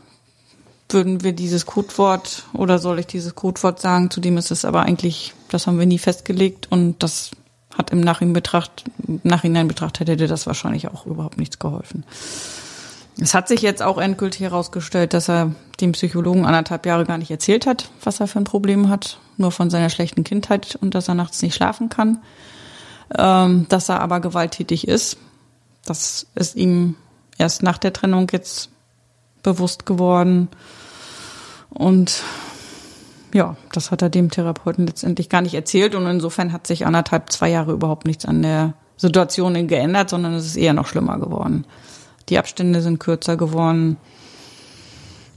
[0.89, 5.34] würden wir dieses Codewort oder soll ich dieses Codewort sagen, zudem ist es aber eigentlich,
[5.50, 7.32] das haben wir nie festgelegt und das
[7.78, 8.84] hat im Nachhinein betracht,
[9.24, 12.04] Nachhinein betrachtet hätte das wahrscheinlich auch überhaupt nichts geholfen.
[13.22, 17.32] Es hat sich jetzt auch endgültig herausgestellt, dass er dem Psychologen anderthalb Jahre gar nicht
[17.32, 21.08] erzählt hat, was er für ein Problem hat, nur von seiner schlechten Kindheit und dass
[21.08, 22.20] er nachts nicht schlafen kann,
[23.18, 25.18] ähm, dass er aber gewalttätig ist.
[25.86, 26.96] Das ist ihm
[27.38, 28.70] erst nach der Trennung jetzt
[29.44, 30.50] bewusst geworden.
[31.70, 32.24] Und
[33.34, 37.32] ja, das hat er dem Therapeuten letztendlich gar nicht erzählt und insofern hat sich anderthalb,
[37.32, 41.65] zwei Jahre überhaupt nichts an der Situation geändert, sondern es ist eher noch schlimmer geworden.
[42.30, 43.98] Die Abstände sind kürzer geworden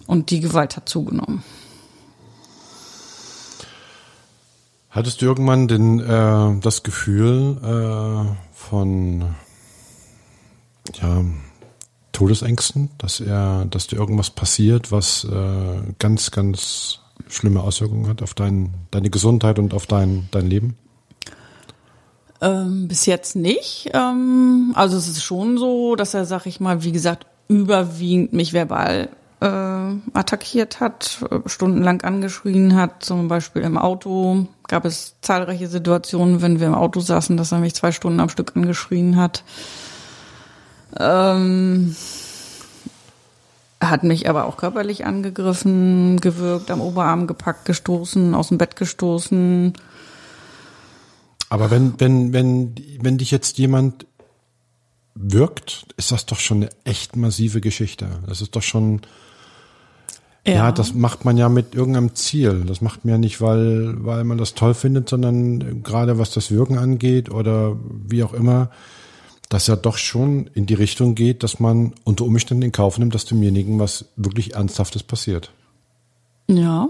[0.06, 1.42] und die Gewalt hat zugenommen.
[4.90, 9.34] Hattest du irgendwann den, äh, das Gefühl äh, von
[11.00, 11.24] ja,
[12.12, 17.01] Todesängsten, dass er, dass dir irgendwas passiert, was äh, ganz, ganz
[17.34, 20.76] schlimme Auswirkungen hat auf dein, deine Gesundheit und auf dein, dein Leben?
[22.40, 23.90] Ähm, bis jetzt nicht.
[23.94, 28.52] Ähm, also es ist schon so, dass er, sag ich mal, wie gesagt, überwiegend mich
[28.52, 29.08] verbal
[29.40, 29.46] äh,
[30.14, 33.04] attackiert hat, äh, stundenlang angeschrien hat.
[33.04, 37.58] Zum Beispiel im Auto gab es zahlreiche Situationen, wenn wir im Auto saßen, dass er
[37.58, 39.44] mich zwei Stunden am Stück angeschrien hat.
[40.98, 41.94] Ähm,
[43.90, 49.72] hat mich aber auch körperlich angegriffen, gewürgt, am Oberarm gepackt, gestoßen, aus dem Bett gestoßen.
[51.48, 54.06] Aber wenn, wenn, wenn, wenn dich jetzt jemand
[55.14, 58.08] wirkt, ist das doch schon eine echt massive Geschichte.
[58.26, 59.02] Das ist doch schon,
[60.46, 60.54] ja.
[60.54, 60.72] ja.
[60.72, 62.64] das macht man ja mit irgendeinem Ziel.
[62.66, 66.50] Das macht man ja nicht, weil, weil man das toll findet, sondern gerade was das
[66.50, 68.70] Wirken angeht oder wie auch immer,
[69.52, 73.14] dass ja doch schon in die Richtung geht, dass man unter Umständen in Kauf nimmt,
[73.14, 75.52] dass demjenigen was wirklich Ernsthaftes passiert.
[76.48, 76.88] Ja,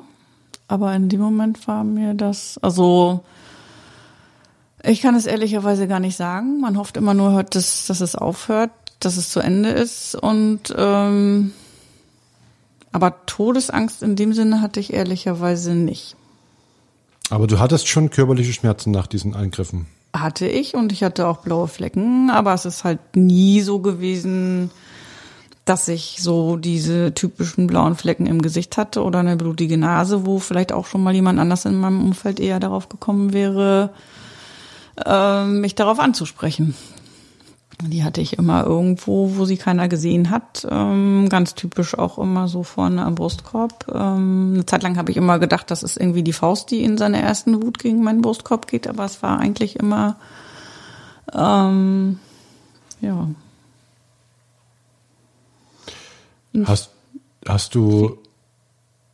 [0.68, 3.24] aber in dem Moment war mir das, also
[4.84, 6.60] ich kann es ehrlicherweise gar nicht sagen.
[6.60, 8.70] Man hofft immer nur, dass, dass es aufhört,
[9.00, 10.14] dass es zu Ende ist.
[10.14, 11.52] Und ähm,
[12.92, 16.14] aber Todesangst in dem Sinne hatte ich ehrlicherweise nicht.
[17.28, 19.86] Aber du hattest schon körperliche Schmerzen nach diesen Eingriffen.
[20.14, 24.70] Hatte ich und ich hatte auch blaue Flecken, aber es ist halt nie so gewesen,
[25.64, 30.38] dass ich so diese typischen blauen Flecken im Gesicht hatte oder eine blutige Nase, wo
[30.38, 33.90] vielleicht auch schon mal jemand anders in meinem Umfeld eher darauf gekommen wäre,
[35.04, 36.74] äh, mich darauf anzusprechen.
[37.80, 40.66] Die hatte ich immer irgendwo, wo sie keiner gesehen hat.
[40.70, 43.86] Ähm, ganz typisch auch immer so vorne am Brustkorb.
[43.92, 46.98] Ähm, eine Zeit lang habe ich immer gedacht, das ist irgendwie die Faust, die in
[46.98, 50.16] seiner ersten Wut gegen meinen Brustkorb geht, aber es war eigentlich immer
[51.32, 52.18] ähm,
[53.00, 53.28] ja.
[56.64, 56.90] Hast,
[57.46, 58.18] hast du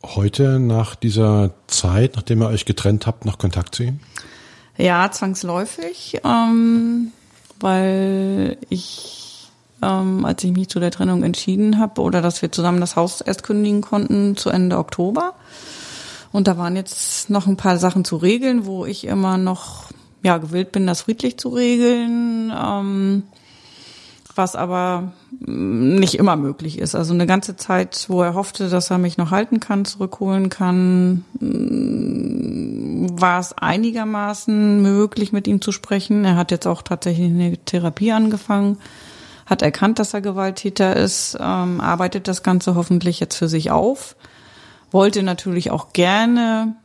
[0.03, 3.99] heute nach dieser Zeit, nachdem ihr euch getrennt habt, noch Kontakt zu ihm?
[4.77, 7.11] Ja, zwangsläufig, ähm,
[7.59, 9.49] weil ich,
[9.81, 13.21] ähm, als ich mich zu der Trennung entschieden habe oder dass wir zusammen das Haus
[13.21, 15.33] erst kündigen konnten, zu Ende Oktober.
[16.31, 19.85] Und da waren jetzt noch ein paar Sachen zu regeln, wo ich immer noch
[20.23, 22.53] ja gewillt bin, das friedlich zu regeln.
[22.55, 23.23] Ähm,
[24.39, 26.95] was aber nicht immer möglich ist.
[26.95, 31.25] Also eine ganze Zeit, wo er hoffte, dass er mich noch halten kann, zurückholen kann,
[33.19, 36.23] war es einigermaßen möglich, mit ihm zu sprechen.
[36.23, 38.77] Er hat jetzt auch tatsächlich eine Therapie angefangen,
[39.45, 44.15] hat erkannt, dass er Gewalttäter ist, ähm, arbeitet das Ganze hoffentlich jetzt für sich auf,
[44.89, 46.77] wollte natürlich auch gerne,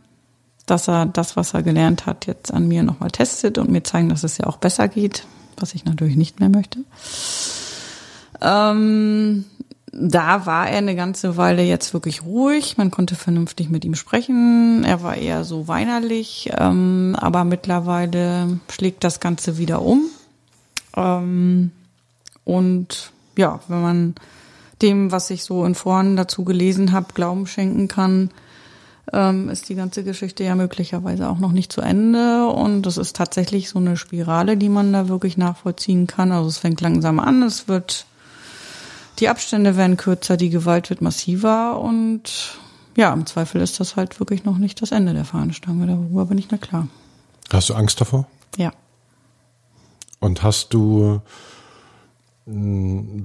[0.67, 4.09] dass er das, was er gelernt hat, jetzt an mir nochmal testet und mir zeigen,
[4.09, 5.25] dass es ja auch besser geht,
[5.61, 6.81] was ich natürlich nicht mehr möchte.
[8.41, 9.45] Ähm,
[9.93, 12.77] da war er eine ganze Weile jetzt wirklich ruhig.
[12.77, 14.85] Man konnte vernünftig mit ihm sprechen.
[14.85, 20.03] Er war eher so weinerlich, ähm, aber mittlerweile schlägt das Ganze wieder um.
[20.97, 21.71] Ähm,
[22.45, 24.15] und ja, wenn man
[24.83, 28.31] dem, was ich so in Foren dazu gelesen habe, Glauben schenken kann,
[29.13, 32.47] ähm, ist die ganze Geschichte ja möglicherweise auch noch nicht zu Ende.
[32.47, 36.33] Und das ist tatsächlich so eine Spirale, die man da wirklich nachvollziehen kann.
[36.33, 38.07] Also es fängt langsam an, es wird
[39.19, 42.59] die Abstände werden kürzer, die Gewalt wird massiver und
[42.97, 45.87] ja, im Zweifel ist das halt wirklich noch nicht das Ende der Fahnenstange.
[45.87, 46.89] Darüber bin ich mir klar.
[47.53, 48.27] Hast du Angst davor?
[48.57, 48.73] Ja.
[50.21, 51.21] Und hast du
[52.47, 53.19] mm,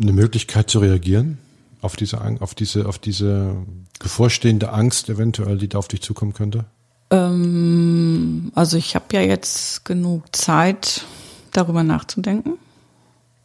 [0.00, 1.38] eine Möglichkeit zu reagieren?
[1.82, 3.56] Auf diese, auf diese, auf diese
[3.98, 6.64] bevorstehende Angst eventuell, die da auf dich zukommen könnte?
[7.10, 11.04] Ähm, also ich habe ja jetzt genug Zeit,
[11.52, 12.54] darüber nachzudenken,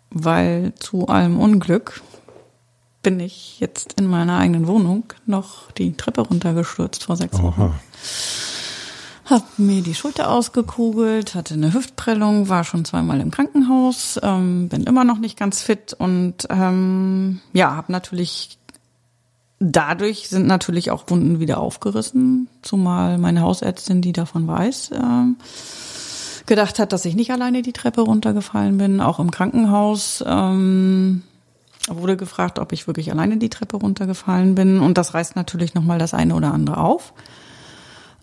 [0.09, 2.01] weil zu allem Unglück
[3.03, 7.61] bin ich jetzt in meiner eigenen Wohnung noch die Treppe runtergestürzt vor sechs Wochen.
[7.61, 7.79] Aha.
[9.29, 14.83] Hab mir die Schulter ausgekugelt, hatte eine Hüftprellung, war schon zweimal im Krankenhaus, ähm, bin
[14.83, 18.57] immer noch nicht ganz fit und ähm, ja, habe natürlich
[19.59, 25.35] dadurch sind natürlich auch Wunden wieder aufgerissen, zumal meine Hausärztin, die davon weiß, ähm,
[26.45, 30.23] gedacht hat, dass ich nicht alleine die Treppe runtergefallen bin, auch im Krankenhaus.
[30.25, 31.23] Ähm,
[31.89, 34.79] wurde gefragt, ob ich wirklich alleine die Treppe runtergefallen bin.
[34.79, 37.13] Und das reißt natürlich nochmal das eine oder andere auf.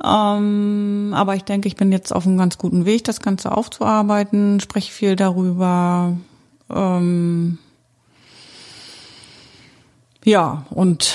[0.02, 4.60] Ähm, aber ich denke, ich bin jetzt auf einem ganz guten Weg, das Ganze aufzuarbeiten,
[4.60, 6.16] spreche viel darüber.
[6.70, 7.58] Ähm,
[10.24, 11.14] ja, und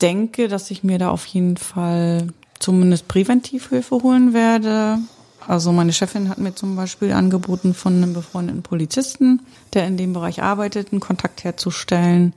[0.00, 4.98] denke, dass ich mir da auf jeden Fall zumindest Präventivhilfe holen werde.
[5.46, 9.40] Also meine Chefin hat mir zum Beispiel angeboten, von einem befreundeten Polizisten,
[9.74, 12.34] der in dem Bereich arbeitet, einen Kontakt herzustellen.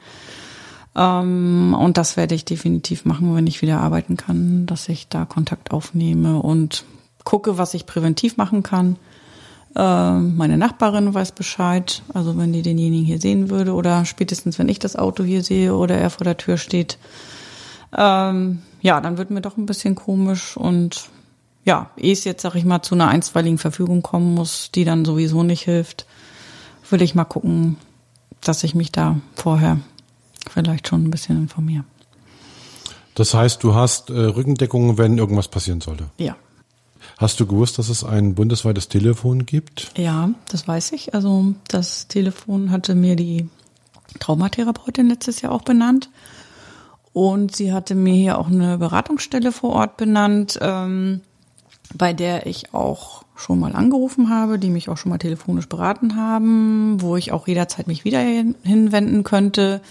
[0.98, 5.26] Ähm, und das werde ich definitiv machen, wenn ich wieder arbeiten kann, dass ich da
[5.26, 6.84] Kontakt aufnehme und
[7.24, 8.98] gucke, was ich präventiv machen kann.
[9.76, 14.70] Ähm, meine Nachbarin weiß Bescheid, also wenn die denjenigen hier sehen würde oder spätestens wenn
[14.70, 16.98] ich das Auto hier sehe oder er vor der Tür steht,
[17.96, 21.10] ähm, ja, dann wird mir doch ein bisschen komisch und
[21.64, 25.06] ja, ehe es jetzt, sag ich mal, zu einer einstweiligen Verfügung kommen muss, die dann
[25.06, 26.08] sowieso nicht hilft,
[26.90, 27.76] will ich mal gucken,
[28.42, 29.78] dass ich mich da vorher
[30.50, 31.84] vielleicht schon ein bisschen informiere.
[33.16, 36.06] Das heißt, du hast äh, Rückendeckung, wenn irgendwas passieren sollte?
[36.18, 36.36] Ja.
[37.18, 39.92] Hast du gewusst, dass es ein bundesweites Telefon gibt?
[39.98, 41.16] Ja, das weiß ich.
[41.16, 43.50] Also das Telefon hatte mir die
[44.20, 46.10] Traumatherapeutin letztes Jahr auch benannt.
[47.14, 51.22] Und sie hatte mir hier auch eine Beratungsstelle vor Ort benannt, ähm,
[51.96, 56.16] bei der ich auch schon mal angerufen habe, die mich auch schon mal telefonisch beraten
[56.16, 59.82] haben, wo ich auch jederzeit mich wieder hinwenden könnte,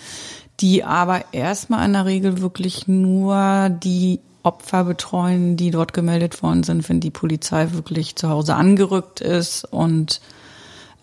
[0.60, 6.62] die aber erstmal in der Regel wirklich nur die Opfer betreuen, die dort gemeldet worden
[6.62, 10.20] sind, wenn die Polizei wirklich zu Hause angerückt ist und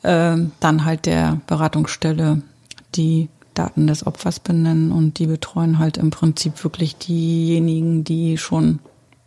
[0.01, 2.41] äh, dann halt der Beratungsstelle
[2.95, 8.79] die Daten des Opfers benennen und die betreuen halt im Prinzip wirklich diejenigen, die schon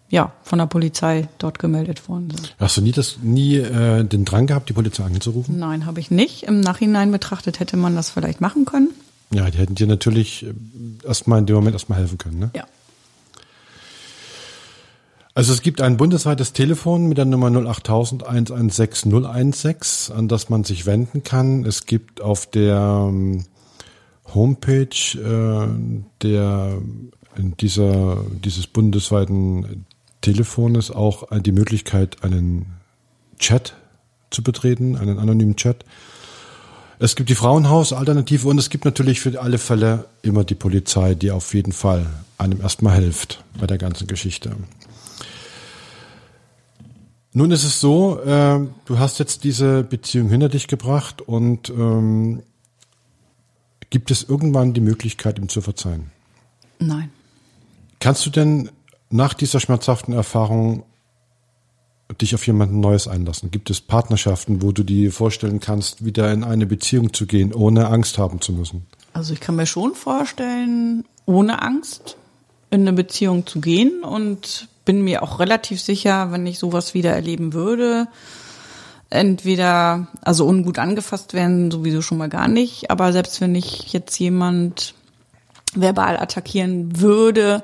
[0.08, 2.54] ja von der Polizei dort gemeldet worden sind.
[2.58, 5.58] Hast du nie das nie äh, den Drang gehabt, die Polizei anzurufen?
[5.58, 6.44] Nein, habe ich nicht.
[6.44, 8.90] Im Nachhinein betrachtet hätte man das vielleicht machen können.
[9.32, 10.54] Ja, die hätten dir natürlich äh,
[11.04, 12.50] erstmal in dem Moment erstmal helfen können, ne?
[12.54, 12.64] Ja.
[15.34, 19.12] Also es gibt ein bundesweites Telefon mit der Nummer 08000 116
[19.52, 21.66] 016, an das man sich wenden kann.
[21.66, 23.44] Es gibt auf der ähm,
[24.32, 25.68] Homepage äh,
[26.22, 26.78] der
[27.60, 29.84] dieser dieses bundesweiten
[30.22, 32.66] Telefones auch die Möglichkeit, einen
[33.38, 33.74] Chat
[34.30, 35.84] zu betreten, einen anonymen Chat.
[36.98, 41.30] Es gibt die Frauenhaus-Alternative und es gibt natürlich für alle Fälle immer die Polizei, die
[41.30, 42.06] auf jeden Fall
[42.38, 44.56] einem erstmal hilft bei der ganzen Geschichte.
[47.34, 52.42] Nun ist es so, äh, du hast jetzt diese Beziehung hinter dich gebracht und ähm,
[53.90, 56.10] gibt es irgendwann die Möglichkeit, ihm zu verzeihen?
[56.78, 57.10] Nein.
[58.00, 58.70] Kannst du denn
[59.10, 60.84] nach dieser schmerzhaften Erfahrung
[62.20, 63.50] dich auf jemanden Neues einlassen?
[63.50, 67.88] Gibt es Partnerschaften, wo du dir vorstellen kannst, wieder in eine Beziehung zu gehen, ohne
[67.88, 68.86] Angst haben zu müssen?
[69.12, 72.16] Also ich kann mir schon vorstellen, ohne Angst
[72.70, 77.12] in eine Beziehung zu gehen und bin mir auch relativ sicher, wenn ich sowas wieder
[77.12, 78.08] erleben würde,
[79.10, 84.18] entweder, also ungut angefasst werden sowieso schon mal gar nicht, aber selbst wenn ich jetzt
[84.18, 84.94] jemand
[85.74, 87.62] verbal attackieren würde,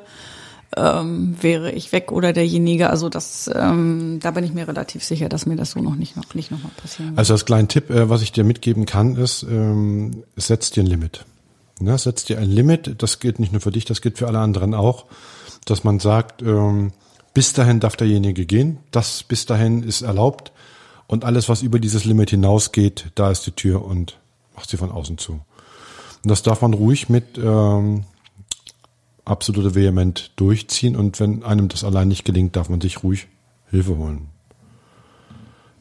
[0.76, 2.90] ähm, wäre ich weg oder derjenige.
[2.90, 6.16] Also das, ähm, da bin ich mir relativ sicher, dass mir das so noch nicht
[6.16, 7.18] noch nicht noch mal passieren wird.
[7.18, 10.86] Also als kleinen Tipp, äh, was ich dir mitgeben kann, ist, ähm, setz dir ein
[10.86, 11.24] Limit.
[11.80, 12.96] Ne, setz dir ein Limit.
[12.98, 15.06] Das gilt nicht nur für dich, das gilt für alle anderen auch,
[15.64, 16.92] dass man sagt, ähm,
[17.34, 18.78] bis dahin darf derjenige gehen.
[18.90, 20.52] Das bis dahin ist erlaubt.
[21.06, 24.18] Und alles, was über dieses Limit hinausgeht, da ist die Tür und
[24.54, 25.32] macht sie von außen zu.
[25.32, 28.04] Und das darf man ruhig mit ähm,
[29.24, 33.28] absolute Vehement durchziehen und wenn einem das allein nicht gelingt, darf man sich ruhig
[33.70, 34.28] Hilfe holen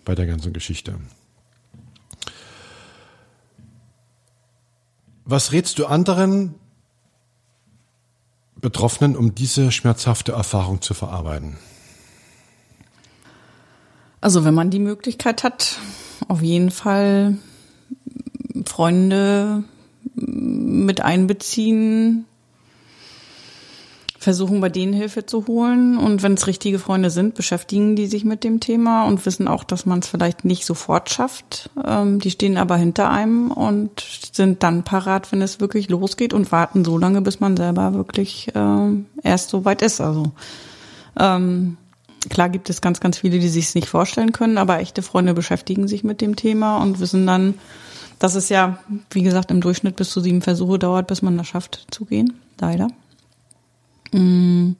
[0.05, 0.95] bei der ganzen Geschichte.
[5.25, 6.55] Was rätst du anderen
[8.59, 11.57] Betroffenen, um diese schmerzhafte Erfahrung zu verarbeiten?
[14.19, 15.79] Also wenn man die Möglichkeit hat,
[16.27, 17.37] auf jeden Fall
[18.65, 19.63] Freunde,
[20.13, 22.25] mit einbeziehen,
[24.21, 28.23] versuchen bei denen Hilfe zu holen und wenn es richtige Freunde sind, beschäftigen die sich
[28.23, 31.71] mit dem Thema und wissen auch, dass man es vielleicht nicht sofort schafft.
[31.83, 36.51] Ähm, die stehen aber hinter einem und sind dann parat, wenn es wirklich losgeht und
[36.51, 38.89] warten so lange, bis man selber wirklich äh,
[39.23, 39.99] erst so weit ist.
[39.99, 40.31] Also
[41.19, 41.77] ähm,
[42.29, 45.33] klar gibt es ganz, ganz viele, die sich es nicht vorstellen können, aber echte Freunde
[45.33, 47.55] beschäftigen sich mit dem Thema und wissen dann,
[48.19, 48.77] dass es ja,
[49.09, 52.39] wie gesagt, im Durchschnitt bis zu sieben Versuche dauert, bis man das schafft zu gehen.
[52.59, 52.87] Leider.
[54.11, 54.73] Mm.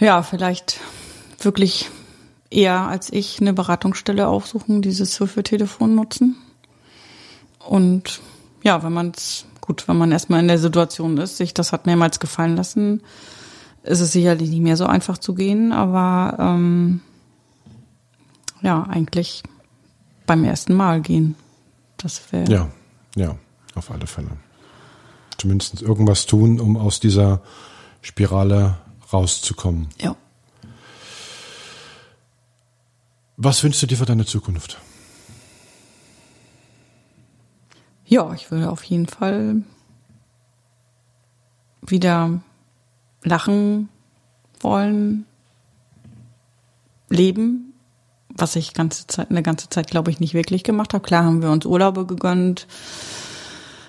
[0.00, 0.80] Ja, vielleicht
[1.40, 1.90] wirklich
[2.50, 6.36] eher als ich eine Beratungsstelle aufsuchen, dieses Hilfetelefon nutzen.
[7.58, 8.20] Und
[8.62, 11.86] ja, wenn man es, gut, wenn man erstmal in der Situation ist, sich das hat
[11.86, 13.02] mehrmals gefallen lassen,
[13.82, 17.00] ist es sicherlich nicht mehr so einfach zu gehen, aber ähm,
[18.62, 19.42] ja, eigentlich
[20.26, 21.36] beim ersten Mal gehen.
[21.96, 22.50] Das wäre.
[22.50, 22.68] Ja,
[23.16, 23.36] ja,
[23.74, 24.30] auf alle Fälle
[25.38, 27.40] zumindest irgendwas tun, um aus dieser
[28.02, 28.78] Spirale
[29.12, 29.88] rauszukommen.
[30.00, 30.16] Ja.
[33.36, 34.78] Was wünschst du dir für deine Zukunft?
[38.04, 39.62] Ja, ich würde auf jeden Fall
[41.82, 42.40] wieder
[43.22, 43.88] lachen
[44.60, 45.24] wollen,
[47.08, 47.74] leben,
[48.28, 51.04] was ich ganze Zeit, eine ganze Zeit, glaube ich, nicht wirklich gemacht habe.
[51.04, 52.66] Klar haben wir uns Urlaube gegönnt,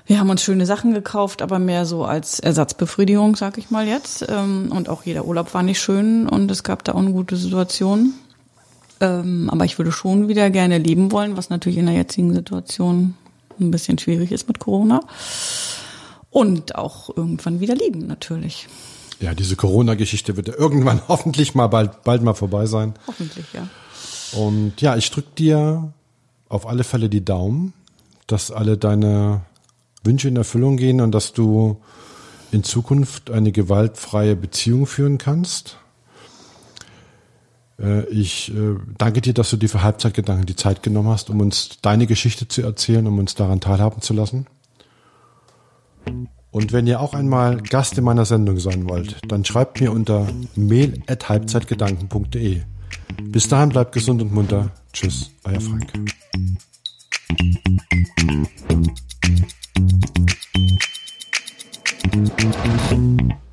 [0.10, 4.26] wir haben uns schöne Sachen gekauft, aber mehr so als Ersatzbefriedigung, sag ich mal jetzt.
[4.28, 8.16] Ähm, und auch jeder Urlaub war nicht schön und es gab da ungute Situationen.
[9.02, 13.14] Ähm, aber ich würde schon wieder gerne leben wollen, was natürlich in der jetzigen Situation
[13.60, 15.02] ein bisschen schwierig ist mit Corona.
[16.32, 18.68] Und auch irgendwann wieder lieben, natürlich.
[19.20, 22.96] Ja, diese Corona-Geschichte wird ja irgendwann hoffentlich mal bald, bald mal vorbei sein.
[23.06, 23.68] Hoffentlich, ja.
[24.40, 25.94] Und ja, ich drück dir
[26.48, 27.74] auf alle Fälle die Daumen,
[28.26, 29.42] dass alle deine
[30.04, 31.82] Wünsche in Erfüllung gehen und dass du
[32.52, 35.78] in Zukunft eine gewaltfreie Beziehung führen kannst.
[37.80, 41.42] Äh, ich äh, danke dir, dass du dir für Halbzeitgedanken die Zeit genommen hast, um
[41.42, 44.48] uns deine Geschichte zu erzählen, um uns daran teilhaben zu lassen.
[46.52, 50.28] Und wenn ihr auch einmal Gast in meiner Sendung sein wollt, dann schreibt mir unter
[50.56, 52.62] mail.halbzeitgedanken.de.
[53.24, 54.72] Bis dahin bleibt gesund und munter.
[54.92, 55.94] Tschüss, euer Frank.
[57.30, 57.66] Thank
[63.32, 63.49] you.